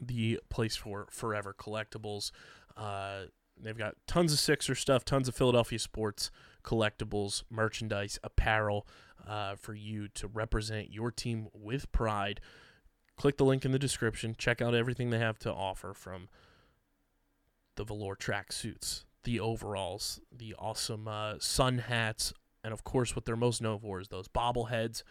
[0.00, 2.30] the place for forever collectibles.
[2.76, 3.24] Uh,
[3.60, 6.30] they've got tons of Sixer stuff, tons of Philadelphia sports
[6.64, 8.86] collectibles, merchandise, apparel
[9.26, 12.40] uh, for you to represent your team with pride.
[13.16, 14.34] Click the link in the description.
[14.36, 16.28] Check out everything they have to offer from
[17.76, 22.32] the velour track suits, the overalls, the awesome uh, sun hats,
[22.62, 25.02] and of course, what they're most known for is those bobbleheads.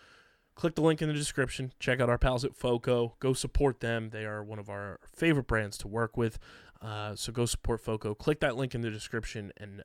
[0.56, 1.74] Click the link in the description.
[1.80, 3.16] Check out our pals at FOCO.
[3.20, 4.10] Go support them.
[4.10, 6.38] They are one of our favorite brands to work with.
[6.82, 8.14] Uh, so go support FOCO.
[8.14, 9.82] Click that link in the description and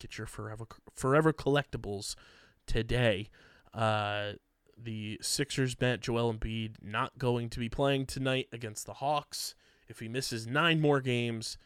[0.00, 2.16] get your forever forever collectibles
[2.66, 3.28] today.
[3.72, 4.32] Uh,
[4.76, 9.54] the Sixers met Joel Embiid not going to be playing tonight against the Hawks.
[9.88, 11.58] If he misses nine more games,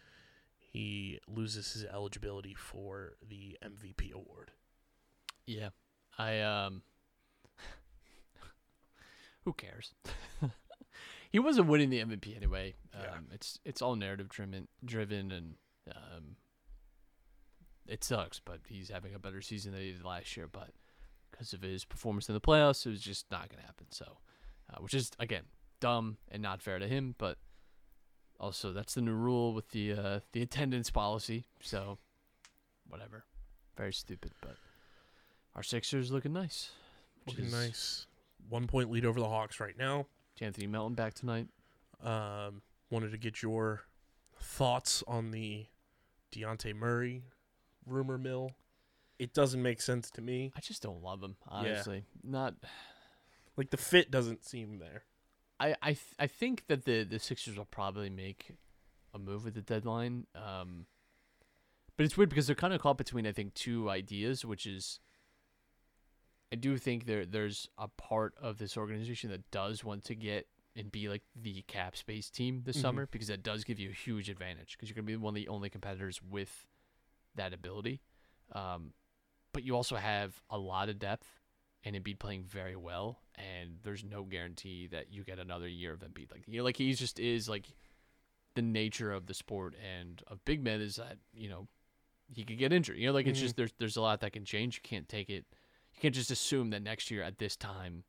[0.59, 4.51] he loses his eligibility for the MVP award.
[5.47, 5.71] yeah.
[6.19, 6.83] I um.
[9.49, 9.95] Who cares?
[11.31, 12.75] he wasn't winning the MVP anyway.
[12.95, 13.35] Um, Yeah.
[13.35, 15.55] It's it's all narrative driven, driven, and
[15.91, 16.37] um,
[17.87, 18.41] it sucks.
[18.45, 20.47] But he's having a better season than he did last year.
[20.51, 20.71] But
[21.31, 23.87] because of his performance in the playoffs, it was just not going to happen.
[23.91, 24.19] So,
[24.71, 25.45] uh, which is again
[25.81, 27.15] dumb and not fair to him.
[27.17, 27.39] But
[28.39, 31.47] also that's the new rule with the uh, the attendance policy.
[31.63, 31.97] So,
[32.87, 33.25] whatever,
[33.79, 34.33] very stupid.
[34.43, 34.57] But
[35.55, 36.71] our Sixers looking nice.
[37.25, 38.07] which Looking is- nice.
[38.49, 40.07] One point lead over the Hawks right now.
[40.41, 41.49] Anthony Melton back tonight.
[42.03, 43.83] Um, wanted to get your
[44.41, 45.67] thoughts on the
[46.33, 47.25] Dejounte Murray
[47.87, 48.53] rumor mill.
[49.19, 50.53] It doesn't make sense to me.
[50.57, 52.05] I just don't love him, honestly.
[52.23, 52.55] Not.
[53.57, 55.03] Like the fit doesn't seem there.
[55.59, 58.53] I I th- I think that the the Sixers will probably make
[59.13, 60.27] a move at the deadline.
[60.37, 60.87] Um,
[61.97, 65.01] but it's weird because they're kind of caught between I think two ideas, which is
[66.53, 70.47] I do think there there's a part of this organization that does want to get
[70.77, 72.81] and be like the cap space team this Mhm.
[72.83, 75.33] summer because that does give you a huge advantage because you're going to be one
[75.33, 76.67] of the only competitors with
[77.35, 78.01] that ability.
[78.53, 78.95] Um,
[79.53, 81.41] but you also have a lot of depth
[81.85, 86.01] and Embiid playing very well, and there's no guarantee that you get another year of
[86.01, 86.31] Embiid.
[86.33, 87.67] Like you know, like he just is like
[88.55, 91.69] the nature of the sport and of big men is that you know
[92.33, 92.97] he could get injured.
[92.99, 93.43] You know, like it's Mhm.
[93.43, 94.77] just there's there's a lot that can change.
[94.77, 95.45] You can't take it.
[95.99, 98.05] You can't just assume that next year at this time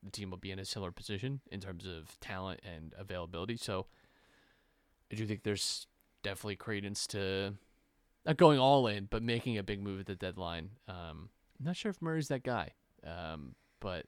[0.00, 3.56] the team will be in a similar position in terms of talent and availability.
[3.56, 3.86] So
[5.10, 5.88] I do think there's
[6.22, 7.54] definitely credence to
[8.24, 10.70] not going all in, but making a big move at the deadline.
[10.86, 12.74] Um, I'm not sure if Murray's that guy,
[13.04, 14.06] um, but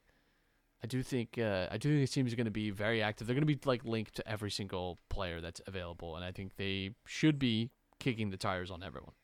[0.85, 3.27] I do think uh, I do think this team is going to be very active.
[3.27, 6.55] They're going to be like linked to every single player that's available, and I think
[6.55, 9.15] they should be kicking the tires on everyone.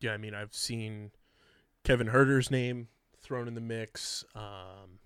[0.00, 1.10] Yeah, I mean, I've seen
[1.84, 2.88] Kevin Huerter's name
[3.28, 4.24] thrown in the mix.
[4.34, 4.98] Um,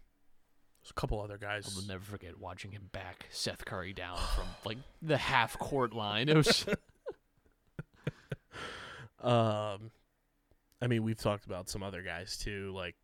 [0.81, 1.77] there's a couple other guys.
[1.77, 6.29] I'll never forget watching him back Seth Curry down from like the half court line.
[6.29, 6.65] It was
[9.23, 9.93] Um,
[10.81, 12.97] I mean, we've talked about some other guys too, like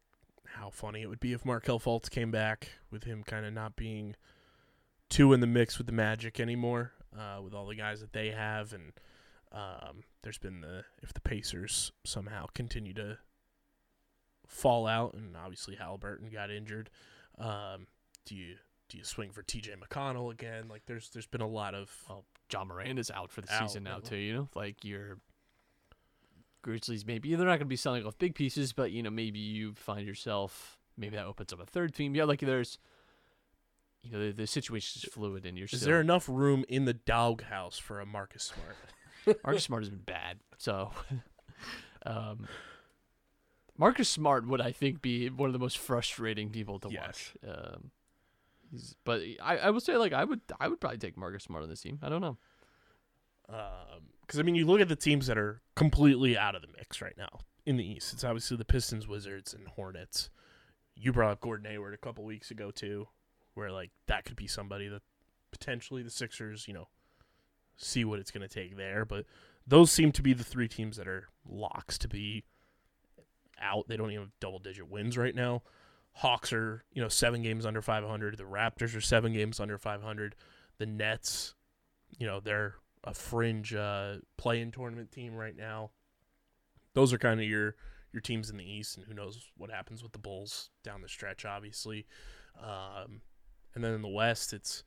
[0.44, 3.76] how funny it would be if Markelle Fultz came back with him kind of not
[3.76, 4.16] being
[5.08, 8.30] too in the mix with the Magic anymore, uh, with all the guys that they
[8.30, 8.92] have, and
[9.52, 13.18] um, there's been the if the Pacers somehow continue to
[14.48, 16.90] fall out, and obviously Halliburton got injured,
[17.38, 17.86] um,
[18.24, 18.56] do you
[18.88, 19.72] do you swing for T.J.
[19.72, 20.68] McConnell again?
[20.68, 23.70] Like, there's there's been a lot of well, Ja Morant is out for the Out,
[23.70, 24.16] season now too.
[24.16, 25.18] You know, like your
[26.62, 29.38] Grizzlies, maybe they're not going to be selling off big pieces, but you know, maybe
[29.38, 32.14] you find yourself maybe that opens up a third team.
[32.14, 32.78] Yeah, like there's.
[34.02, 35.88] You know the, the situation is fluid, and you're Is still.
[35.88, 39.40] there enough room in the doghouse for a Marcus Smart?
[39.44, 40.38] Marcus Smart has been bad.
[40.56, 40.92] So,
[42.06, 42.46] um,
[43.78, 47.32] Marcus Smart would I think be one of the most frustrating people to Yes.
[47.44, 47.56] watch.
[47.56, 47.90] Um,
[48.70, 51.62] he's, but I, I would say like I would I would probably take Marcus Smart
[51.62, 51.98] on this team.
[52.02, 52.36] I don't know.
[53.46, 57.00] Because I mean, you look at the teams that are completely out of the mix
[57.00, 58.12] right now in the East.
[58.12, 60.28] It's obviously the Pistons, Wizards, and Hornets.
[60.94, 63.08] You brought up Gordon Hayward a couple weeks ago too,
[63.54, 65.02] where like that could be somebody that
[65.50, 66.88] potentially the Sixers, you know,
[67.76, 69.04] see what it's going to take there.
[69.04, 69.24] But
[69.66, 72.44] those seem to be the three teams that are locks to be
[73.60, 73.88] out.
[73.88, 75.62] They don't even have double digit wins right now.
[76.12, 78.36] Hawks are, you know, seven games under 500.
[78.36, 80.34] The Raptors are seven games under 500.
[80.78, 81.54] The Nets,
[82.18, 85.90] you know, they're a fringe uh, play-in tournament team right now.
[86.94, 87.76] Those are kind of your
[88.12, 91.08] your teams in the East, and who knows what happens with the Bulls down the
[91.08, 92.06] stretch, obviously.
[92.60, 93.20] Um,
[93.74, 94.82] and then in the West, it's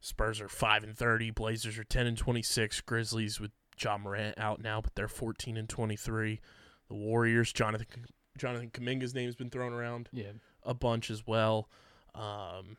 [0.00, 4.60] Spurs are five and thirty, Blazers are ten and twenty-six, Grizzlies with Ja Morant out
[4.60, 6.40] now, but they're fourteen and twenty-three.
[6.88, 8.06] The Warriors, Jonathan
[8.36, 10.32] Jonathan Kuminga's name has been thrown around Yeah,
[10.62, 11.68] a bunch as well.
[12.14, 12.76] Um,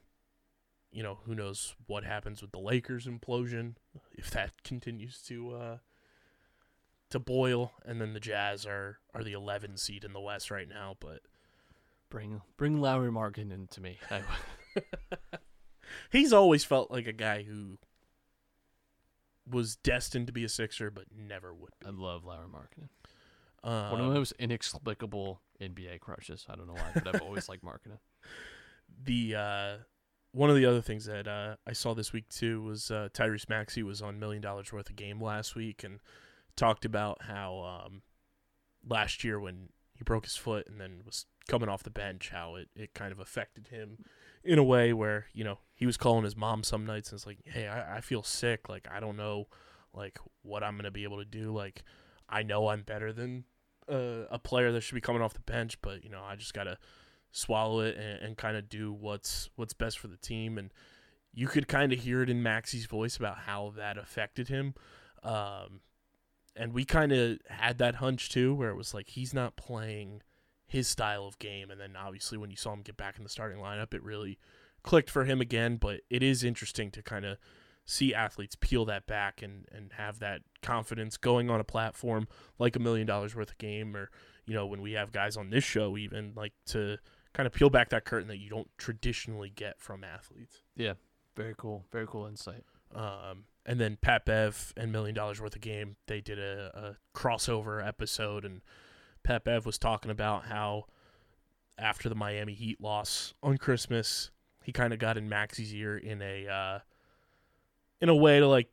[0.92, 3.76] you know, who knows what happens with the Lakers implosion
[4.14, 5.78] if that continues to uh,
[7.10, 10.68] to boil, and then the Jazz are are the 11 seed in the West right
[10.68, 11.22] now, but
[12.10, 14.00] bring bring Lauri Markkanen into me.
[14.12, 14.22] I,
[16.12, 17.78] he's always felt like a guy who
[19.50, 21.88] was destined to be a Sixer, but never would be.
[21.88, 22.90] I love Lauri Markkanen.
[23.66, 26.46] Um, One of the most inexplicable NBA crushes.
[26.48, 27.98] I don't know why, but I've always liked Markkanen.
[29.04, 29.78] the uh,
[30.32, 33.50] one of the other things that uh, I saw this week too was uh, Tyrese
[33.50, 36.00] Maxey was on Million Dollars Worth of Game last week and
[36.56, 38.02] talked about how um,
[38.88, 42.56] last year when he broke his foot and then was coming off the bench, how
[42.56, 43.98] it, it kind of affected him
[44.44, 47.26] in a way where you know he was calling his mom some nights and it's
[47.26, 49.48] like, hey, I, I feel sick, like I don't know,
[49.92, 51.84] like what I'm gonna be able to do, like
[52.30, 53.46] I know I'm better than
[53.90, 56.54] uh, a player that should be coming off the bench, but you know I just
[56.54, 56.78] gotta
[57.32, 60.58] swallow it and, and kind of do what's what's best for the team.
[60.58, 60.72] And
[61.34, 64.74] you could kind of hear it in Maxey's voice about how that affected him.
[65.22, 65.82] Um,
[66.56, 70.22] and we kind of had that hunch too, where it was like he's not playing
[70.66, 71.70] his style of game.
[71.70, 74.40] And then obviously when you saw him get back in the starting lineup, it really
[74.82, 75.76] clicked for him again.
[75.76, 77.38] But it is interesting to kind of
[77.86, 82.28] see athletes peel that back and, and have that confidence going on a platform
[82.58, 84.10] like a million dollars worth of game or
[84.46, 86.98] you know when we have guys on this show even like to
[87.36, 90.62] kind of peel back that curtain that you don't traditionally get from athletes.
[90.76, 90.94] Yeah,
[91.36, 91.86] very cool.
[91.92, 92.64] Very cool insight.
[92.94, 97.18] Um, and then Pat Bev and Million Dollars Worth of Game, they did a, a
[97.18, 98.62] crossover episode, and
[99.24, 100.86] Pat Bev was talking about how
[101.78, 104.32] after the Miami Heat loss on Christmas,
[104.64, 106.80] he kind of got in Maxey's ear in a uh,
[108.02, 108.70] in a way to like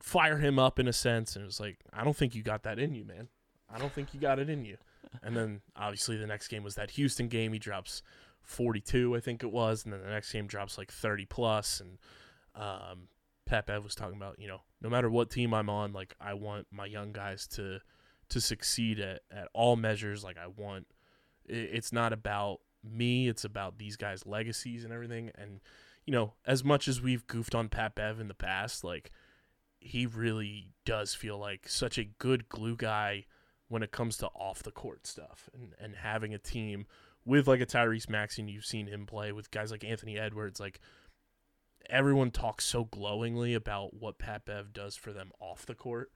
[0.00, 2.62] fire him up in a sense, and it was like, I don't think you got
[2.64, 3.28] that in you, man.
[3.72, 4.76] I don't think you got it in you.
[5.22, 7.52] And then obviously the next game was that Houston game.
[7.52, 8.02] He drops
[8.42, 11.98] 42, I think it was, and then the next game drops like 30 plus, and
[12.54, 13.08] um,
[13.44, 16.34] Pat Bev was talking about, you know, no matter what team I'm on, like I
[16.34, 17.80] want my young guys to
[18.28, 20.24] to succeed at, at all measures.
[20.24, 20.86] Like I want,
[21.46, 25.30] it, it's not about me; it's about these guys' legacies and everything.
[25.36, 25.60] And
[26.06, 29.10] you know, as much as we've goofed on Pat Bev in the past, like
[29.80, 33.26] he really does feel like such a good glue guy
[33.68, 36.86] when it comes to off the court stuff and and having a team
[37.24, 40.60] with like a Tyrese Maxey, you've seen him play with guys like Anthony Edwards.
[40.60, 40.80] Like
[41.88, 46.10] everyone talks so glowingly about what Pat Bev does for them off the court,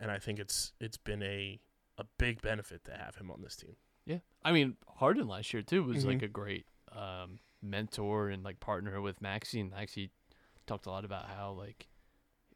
[0.00, 1.60] and I think it's it's been a
[1.98, 3.76] a big benefit to have him on this team.
[4.06, 6.22] Yeah, I mean Harden last year too was like Mhm.
[6.24, 10.10] a great um, mentor and like partner with Maxey, and Maxey
[10.66, 11.88] talked a lot about how like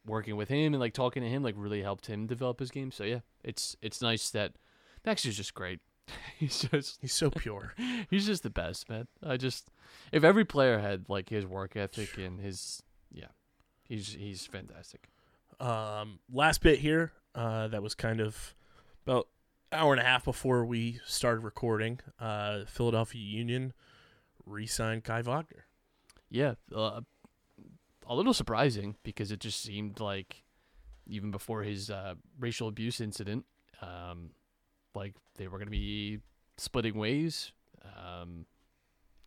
[0.06, 2.90] working with him and like talking to him like really helped him develop his game.
[2.90, 4.54] So yeah, it's it's nice that
[5.04, 5.80] Maxey's just great.
[6.38, 7.74] he's just He's so pure.
[8.10, 9.06] he's just the best man.
[9.22, 9.70] I just
[10.12, 12.82] if every player had like his work ethic and his
[13.12, 13.28] yeah,
[13.84, 15.08] he's he's fantastic.
[15.60, 18.54] Um, last bit here, uh, that was kind of
[19.04, 19.28] about
[19.72, 22.00] hour and a half before we started recording.
[22.18, 23.72] Uh, Philadelphia Union
[24.48, 25.66] re-signed Kai Wagner.
[26.30, 27.00] Yeah, uh,
[28.06, 30.42] a little surprising because it just seemed like
[31.06, 33.44] even before his uh, racial abuse incident,
[33.80, 34.30] um,
[34.94, 36.18] like they were going to be
[36.56, 37.52] splitting ways.
[37.84, 38.46] Um,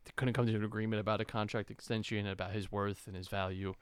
[0.06, 3.28] they couldn't come to an agreement about a contract extension, about his worth and his
[3.28, 3.74] value,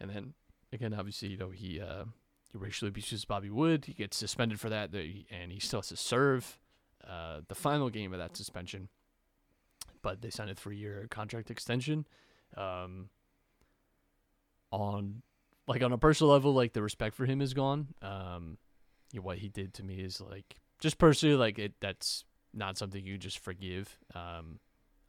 [0.00, 0.34] and then
[0.72, 2.04] again, obviously, you know, he uh,
[2.52, 3.86] he racially abuses Bobby Wood.
[3.86, 6.58] He gets suspended for that, and he still has to serve
[7.08, 8.88] uh, the final game of that suspension.
[10.04, 12.06] But they signed a three-year contract extension.
[12.56, 13.08] Um,
[14.70, 15.22] on
[15.66, 17.88] like on a personal level, like the respect for him is gone.
[18.02, 18.58] Um,
[19.12, 21.72] you know, what he did to me is like just personally, like it.
[21.80, 23.98] That's not something you just forgive.
[24.14, 24.60] Um,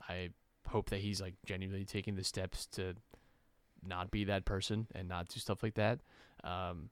[0.07, 0.29] I
[0.67, 2.93] hope that he's like genuinely taking the steps to
[3.85, 5.99] not be that person and not do stuff like that.
[6.43, 6.89] Um,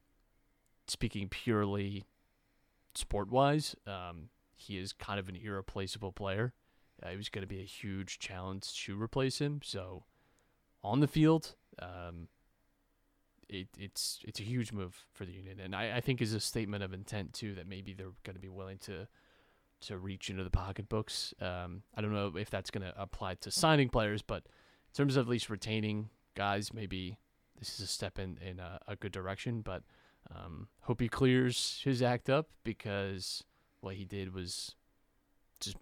[0.88, 2.04] speaking purely
[2.96, 6.54] sport wise, um, he is kind of an irreplaceable player.
[7.04, 9.60] Uh, he was going to be a huge challenge to replace him.
[9.64, 10.04] So
[10.84, 12.28] on the field, um,
[13.50, 16.40] it, it's it's a huge move for the Union, and I, I think is a
[16.40, 19.08] statement of intent too that maybe they're going to be willing to
[19.82, 21.34] to reach into the pocketbooks.
[21.42, 25.18] Um, I don't know if that's going to apply to signing players, but in terms
[25.18, 27.18] of at least retaining guys, maybe
[27.60, 29.62] this is a step in in a, a good direction.
[29.62, 29.84] But
[30.34, 33.44] um, hope he clears his act up because
[33.82, 34.76] what he did was
[35.60, 35.78] just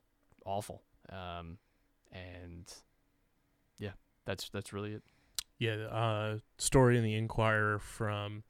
[0.45, 0.81] awful.
[1.11, 1.57] Um,
[2.11, 2.71] and
[3.77, 3.91] yeah,
[4.25, 5.03] that's that's really it.
[5.59, 8.43] Yeah, uh, story in the Inquirer from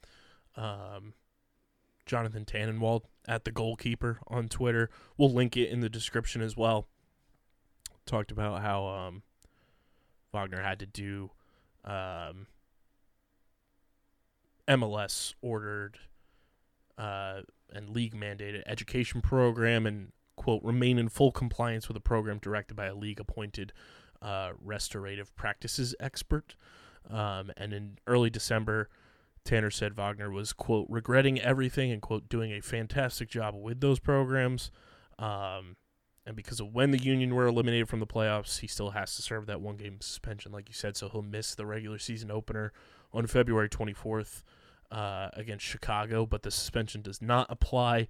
[0.56, 1.14] um,
[2.06, 4.90] Jonathan Tannenwald at the goalkeeper on Twitter.
[5.18, 6.88] We'll link it in the description as well.
[8.06, 9.24] Talked about how um,
[10.34, 11.32] Wagner had to do
[11.84, 12.48] um,
[14.68, 15.98] MLS ordered
[16.98, 17.42] uh,
[17.74, 22.76] and league mandated education program and quote remain in full compliance with a program directed
[22.76, 23.74] by a league appointed
[24.22, 26.56] uh, restorative practices expert.
[27.10, 28.90] Um, and in early December,
[29.44, 34.00] Tanner said Wagner was, quote, regretting everything and, quote, doing a fantastic job with those
[34.00, 34.72] programs.
[35.18, 35.78] Um,
[36.26, 39.24] and because of when the Union were eliminated from the playoffs, he still has to
[39.24, 40.96] serve that one game suspension, like you said.
[40.96, 42.72] So he'll miss the regular season opener
[43.12, 44.44] on February 24th
[44.92, 46.28] uh, against Chicago.
[46.28, 48.08] But the suspension does not apply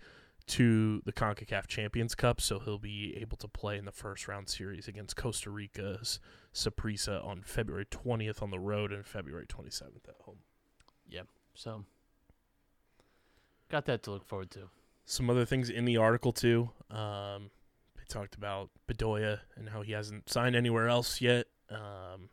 [0.52, 2.42] to the CONCACAF Champions Cup.
[2.42, 6.20] So he'll be able to play in the first round series against Costa Rica's
[6.54, 10.40] Saprissa on February 20th on the road and February 27th at home.
[11.10, 11.28] Yep.
[11.54, 11.86] So
[13.70, 14.70] got that to look forward to.
[15.06, 16.70] Some other things in the article too.
[16.90, 17.50] Um,
[17.96, 21.48] they talked about Bedoya and how he hasn't signed anywhere else yet.
[21.70, 22.30] Um,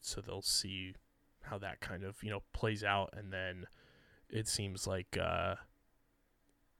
[0.00, 0.94] so they'll see
[1.42, 3.66] how that kind of you know plays out, and then
[4.30, 5.56] it seems like uh,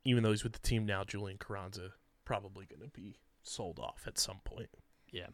[0.04, 1.90] even though he's with the team now, Julian Carranza
[2.24, 4.68] probably going to be sold off at some point.
[5.12, 5.26] Yeah.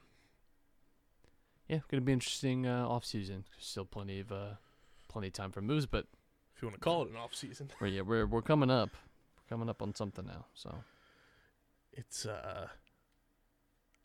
[1.68, 3.44] Yeah, gonna be interesting uh, off season.
[3.58, 4.54] Still plenty of uh,
[5.08, 6.06] plenty of time for moves, but
[6.54, 7.70] If you want to call it an off season.
[7.80, 8.90] we're, yeah, we're we're coming up.
[9.36, 10.46] We're coming up on something now.
[10.54, 10.72] So
[11.92, 12.68] it's uh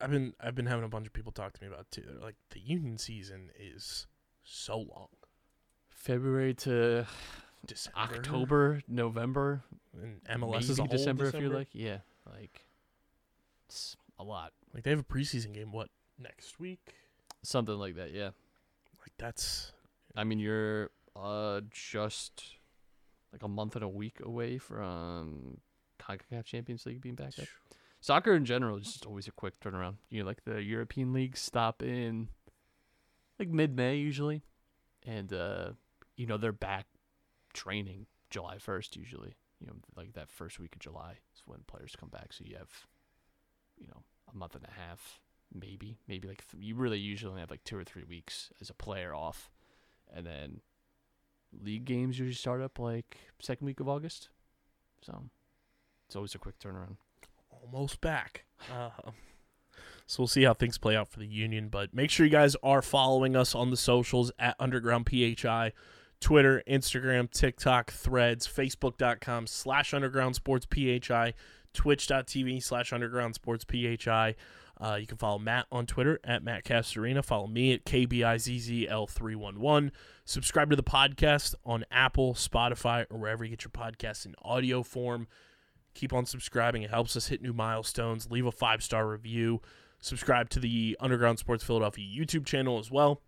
[0.01, 2.01] I've been I've been having a bunch of people talk to me about it too.
[2.03, 4.07] They're like the union season is
[4.43, 5.09] so long.
[5.87, 7.05] February to
[7.65, 9.63] December October, November,
[10.01, 11.45] and MLS is a whole December, December.
[11.45, 11.67] if you like.
[11.73, 11.97] Yeah,
[12.31, 12.65] like
[13.67, 14.53] it's a lot.
[14.73, 15.89] Like they have a preseason game what
[16.19, 16.93] next week?
[17.43, 18.11] Something like that.
[18.11, 18.31] Yeah.
[18.99, 19.71] Like that's
[20.15, 22.43] I mean, you're uh just
[23.31, 25.57] like a month and a week away from
[25.99, 27.47] CONCACAF Champions League being back up.
[27.99, 29.95] Soccer in general is just always a quick turnaround.
[30.09, 32.29] You know, like the European leagues stop in
[33.39, 34.43] like mid-May usually,
[35.05, 35.71] and uh,
[36.15, 36.87] you know they're back
[37.53, 39.35] training July first usually.
[39.59, 42.33] You know, like that first week of July is when players come back.
[42.33, 42.71] So you have,
[43.79, 44.01] you know,
[44.33, 45.19] a month and a half,
[45.53, 48.73] maybe, maybe like th- you really usually have like two or three weeks as a
[48.73, 49.51] player off,
[50.11, 50.61] and then
[51.61, 54.29] league games usually start up like second week of August.
[55.03, 55.25] So
[56.07, 56.95] it's always a quick turnaround.
[57.51, 58.45] almost back.
[58.71, 58.89] Uh,
[60.07, 61.69] So we'll see how things play out for the Union.
[61.69, 65.71] But make sure you guys are following us on the socials at Underground PHI,
[66.21, 71.33] Twitter, Instagram, TikTok, Threads, Facebook.com slash Underground Sports PHI,
[71.73, 74.35] Twitch.tv slash Underground Sports PHI.
[74.79, 77.25] Uh, you can follow Matt on Twitter at Matt Castorina.
[77.25, 79.91] Follow me at KBIZZL311.
[80.25, 84.83] Subscribe to the podcast on Apple, Spotify, or wherever you get your podcasts in audio
[84.83, 85.27] form.
[85.93, 86.83] Keep on subscribing.
[86.83, 88.31] It helps us hit new milestones.
[88.31, 89.61] Leave a five star review.
[89.99, 93.21] Subscribe to the Underground Sports Philadelphia YouTube channel as well.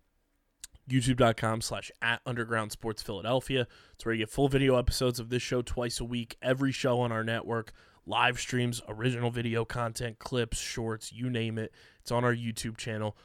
[0.88, 3.66] YouTube.com slash at Underground Sports Philadelphia.
[3.94, 7.00] It's where you get full video episodes of this show twice a week, every show
[7.00, 7.72] on our network,
[8.06, 11.72] live streams, original video content, clips, shorts, you name it.
[12.00, 13.16] It's on our YouTube channel.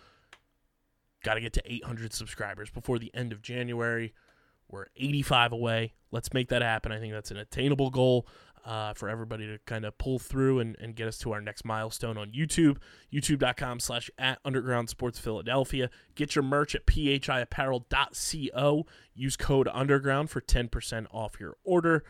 [1.24, 4.14] Got to get to 800 subscribers before the end of January.
[4.70, 5.94] We're 85 away.
[6.12, 6.92] Let's make that happen.
[6.92, 8.28] I think that's an attainable goal
[8.66, 11.66] uh, for everybody to kind of pull through and, and get us to our next
[11.66, 12.78] milestone on YouTube.
[13.12, 15.90] YouTube.com slash at Underground Sports Philadelphia.
[16.16, 18.86] Get your merch at phiapparel.co.
[19.16, 22.04] Use code Underground for 10% off your order.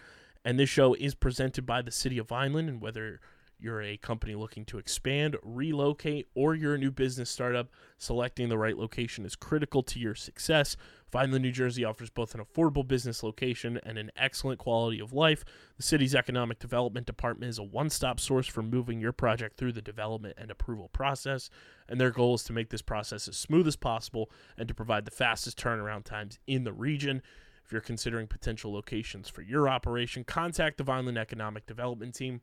[0.43, 2.69] And this show is presented by the City of Vineland.
[2.69, 3.19] And whether
[3.59, 8.57] you're a company looking to expand, relocate, or you're a new business startup, selecting the
[8.57, 10.77] right location is critical to your success.
[11.11, 15.43] Vineland, New Jersey offers both an affordable business location and an excellent quality of life.
[15.75, 19.73] The city's economic development department is a one stop source for moving your project through
[19.73, 21.49] the development and approval process.
[21.87, 25.05] And their goal is to make this process as smooth as possible and to provide
[25.05, 27.21] the fastest turnaround times in the region.
[27.65, 32.41] If you're considering potential locations for your operation, contact the Vineland Economic Development Team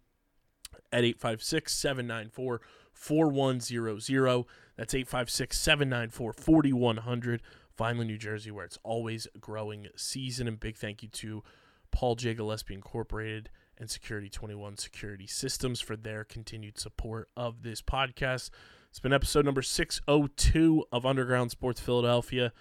[0.92, 2.60] at 856 794
[2.92, 4.44] 4100.
[4.76, 7.42] That's 856 794 4100.
[7.76, 10.48] Vineland, New Jersey, where it's always growing season.
[10.48, 11.42] And big thank you to
[11.90, 12.34] Paul J.
[12.34, 18.50] Gillespie Incorporated and Security 21 Security Systems for their continued support of this podcast.
[18.88, 22.52] It's been episode number 602 of Underground Sports Philadelphia.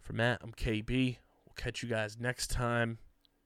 [0.00, 1.18] For Matt, I'm KB.
[1.46, 2.98] We'll catch you guys next time.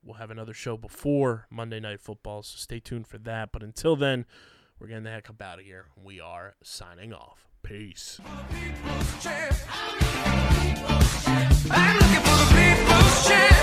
[0.08, 3.52] We'll have another show before Monday Night Football, so stay tuned for that.
[3.52, 4.24] But until then,
[4.80, 5.84] we're getting the heck up out of here.
[6.02, 7.46] We are signing off.
[7.62, 8.18] Peace.
[8.24, 8.46] I'm
[11.98, 13.57] looking for the people's.